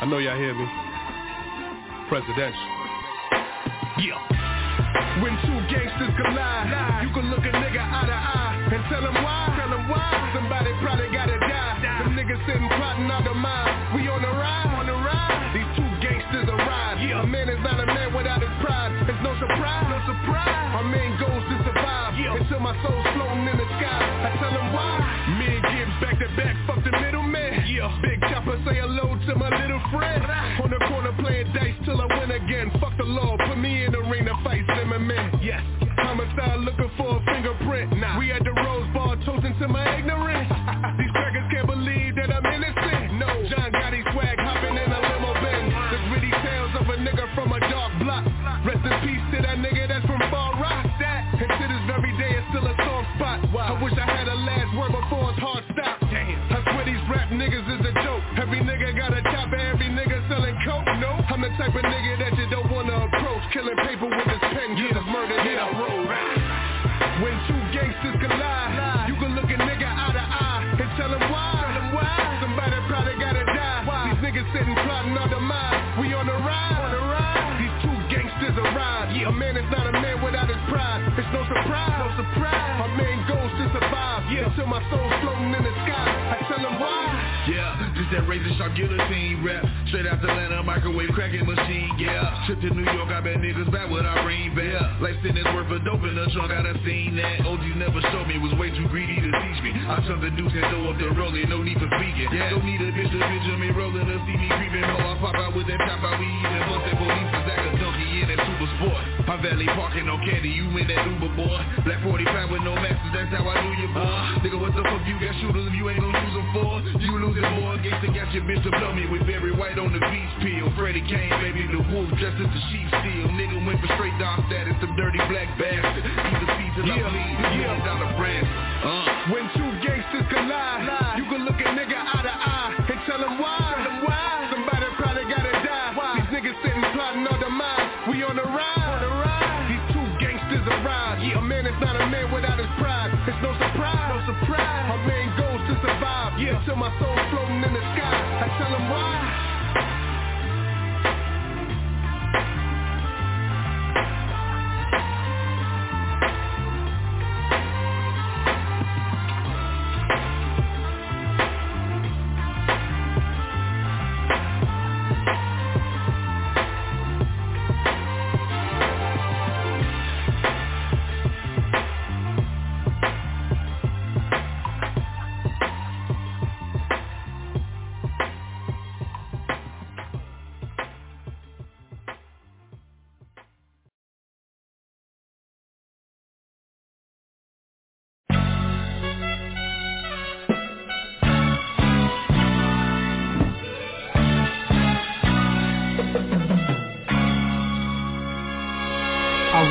[0.00, 0.66] I know y'all hear me.
[2.08, 2.66] Presidential.
[4.02, 4.18] Yeah.
[5.22, 9.22] When two gangsters collide, you can look a nigga eye to eye and tell him
[9.22, 9.54] why.
[9.54, 10.32] Tell him why.
[10.34, 12.02] Somebody probably gotta die.
[12.02, 13.94] Some niggas sitting plotting out the mind.
[13.94, 14.77] We the on the ride.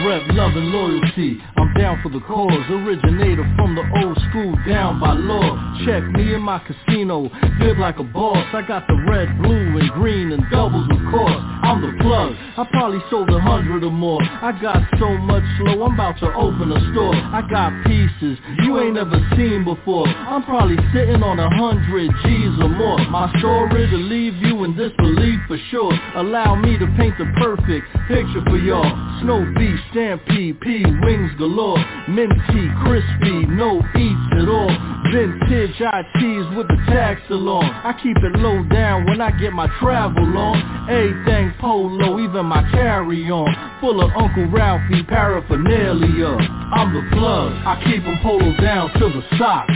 [0.07, 1.56] Rep love and loyalty.
[1.77, 2.51] Down for the cause.
[2.69, 5.77] Originator from the old school, down by law.
[5.85, 7.29] Check me in my casino,
[7.59, 8.43] good like a boss.
[8.53, 11.37] I got the red, blue, and green, and doubles of course.
[11.61, 12.33] I'm the plug.
[12.57, 14.21] I probably sold a hundred or more.
[14.23, 17.13] I got so much flow, I'm about to open a store.
[17.13, 20.07] I got pieces you ain't ever seen before.
[20.07, 22.97] I'm probably sitting on a hundred G's or more.
[23.09, 25.93] My story to leave you in disbelief for sure.
[26.15, 28.89] Allow me to paint the perfect picture for y'all.
[29.21, 31.66] Snow Beach, Stampede, P, wings galore.
[32.07, 34.71] Minty, crispy, no eats at all.
[35.11, 37.65] Vintage ITs with the tax along.
[37.65, 40.89] I keep it low down when I get my travel on.
[40.89, 43.79] Everything polo, even my carry-on.
[43.81, 46.37] Full of Uncle Ralphie paraphernalia.
[46.73, 49.73] I'm the plug, I keep them polo down to the socks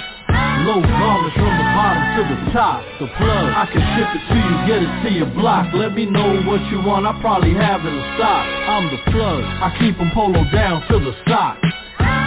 [0.61, 2.85] Low garments from the bottom to the top.
[2.99, 5.73] The plug, I can ship it to you, get it to your block.
[5.73, 8.45] Let me know what you want, I probably have it in stock.
[8.69, 11.65] I'm the plug, I keep them polo down to the socks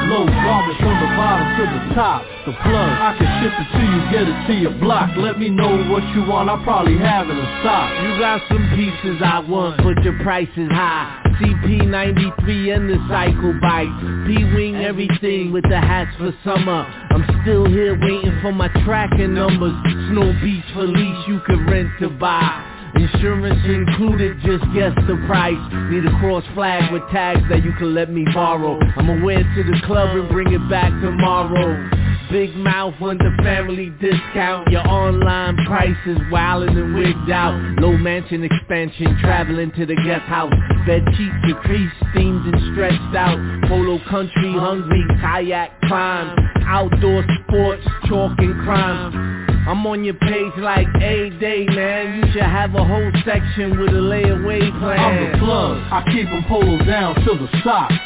[0.05, 3.83] Low garments from the bottom to the top The plug, I can ship it to
[3.83, 5.17] you, get it to your block.
[5.17, 7.89] Let me know what you want, I probably have it in stock.
[8.05, 11.25] You got some pieces I want, but your price is high.
[11.41, 13.91] CP93 and the cycle bike
[14.27, 16.87] P-Wing everything with the hats for summer.
[17.11, 19.75] I'm still here waiting for my tracking numbers.
[20.13, 25.59] Snow Beach for lease you can rent to buy Insurance included, just guess the price.
[25.91, 28.79] Need a cross flag with tags that you can let me borrow.
[28.97, 31.91] I'ma wear it to the club and bring it back tomorrow.
[32.31, 34.71] Big mouth under family discount.
[34.71, 37.55] Your online prices wildin' and wigged out.
[37.81, 40.55] Low mansion expansion, traveling to the guest house.
[40.87, 43.39] Bed sheets decreased, steamed and stretched out.
[43.69, 46.37] Polo country, hungry, kayak climb.
[46.67, 49.34] Outdoor sports, chalk and crime
[49.65, 52.21] I'm on your page like a day, man.
[52.21, 55.01] You should have a whole section with a layaway plan.
[55.01, 57.97] I'm the plug, I keep them polo down to the socks.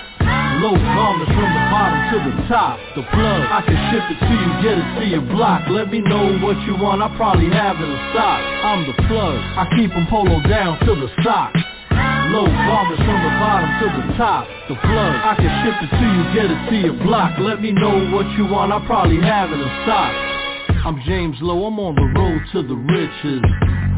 [0.63, 2.79] Low garments from the bottom to the top.
[2.95, 5.67] The plug, I can ship it to you, get it to your block.
[5.67, 8.39] Let me know what you want, I probably have it in stock.
[8.39, 11.59] I'm the plug, I keep them polo down to the socks
[12.31, 14.47] Low garments from the bottom to the top.
[14.71, 17.35] The plug, I can ship it to you, get it to your block.
[17.43, 20.38] Let me know what you want, I probably have it in stock
[20.89, 23.45] I'm James Lowe, I'm on the road to the riches.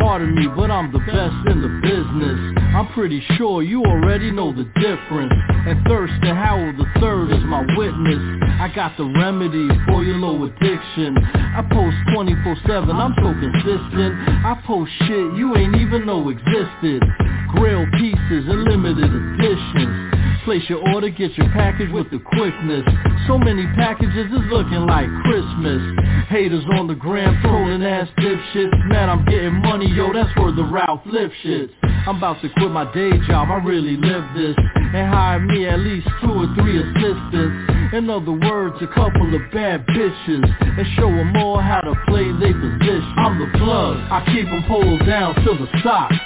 [0.03, 2.59] Pardon me, but I'm the best in the business.
[2.75, 5.31] I'm pretty sure you already know the difference.
[5.71, 8.43] And Thurston Howell the third is my witness.
[8.59, 11.15] I got the remedy for your low addiction.
[11.15, 12.59] I post 24-7,
[12.91, 14.13] I'm so consistent.
[14.43, 17.07] I post shit you ain't even know existed.
[17.55, 22.85] Grill pieces and limited editions Place your order, get your package with the quickness.
[23.27, 25.83] So many packages is looking like Christmas.
[26.29, 28.89] Haters on the gram, trolling ass dipshits.
[28.89, 31.71] Man, I'm getting money, yo, that's where the Ralph Lip shits
[32.07, 34.57] I'm about to quit my day job, I really live this.
[34.75, 37.93] And hire me at least two or three assistants.
[37.93, 40.43] In other words, a couple of bad bitches.
[40.61, 43.15] And show them all how to play their position.
[43.19, 46.17] I'm the plug, I keep them polo down to the socks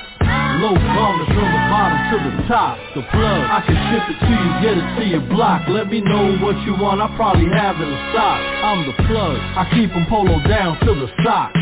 [0.62, 4.30] Low garments from the bottom to the top The plug, I can ship it to
[4.30, 5.66] you, get it to your block.
[5.66, 8.38] Let me know what you want, I probably have it in stock.
[8.38, 11.58] I'm the plug, I keep them polo down to the socks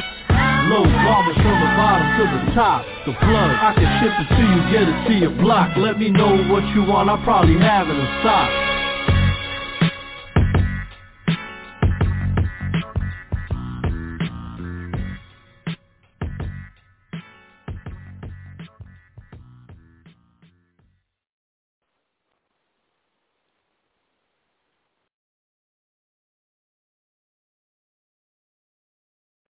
[0.68, 4.42] Low garments from the bottom to the top The plug, I can ship it to
[4.44, 5.76] you, get it to your block.
[5.76, 8.71] Let me know what you want, I probably have it in stock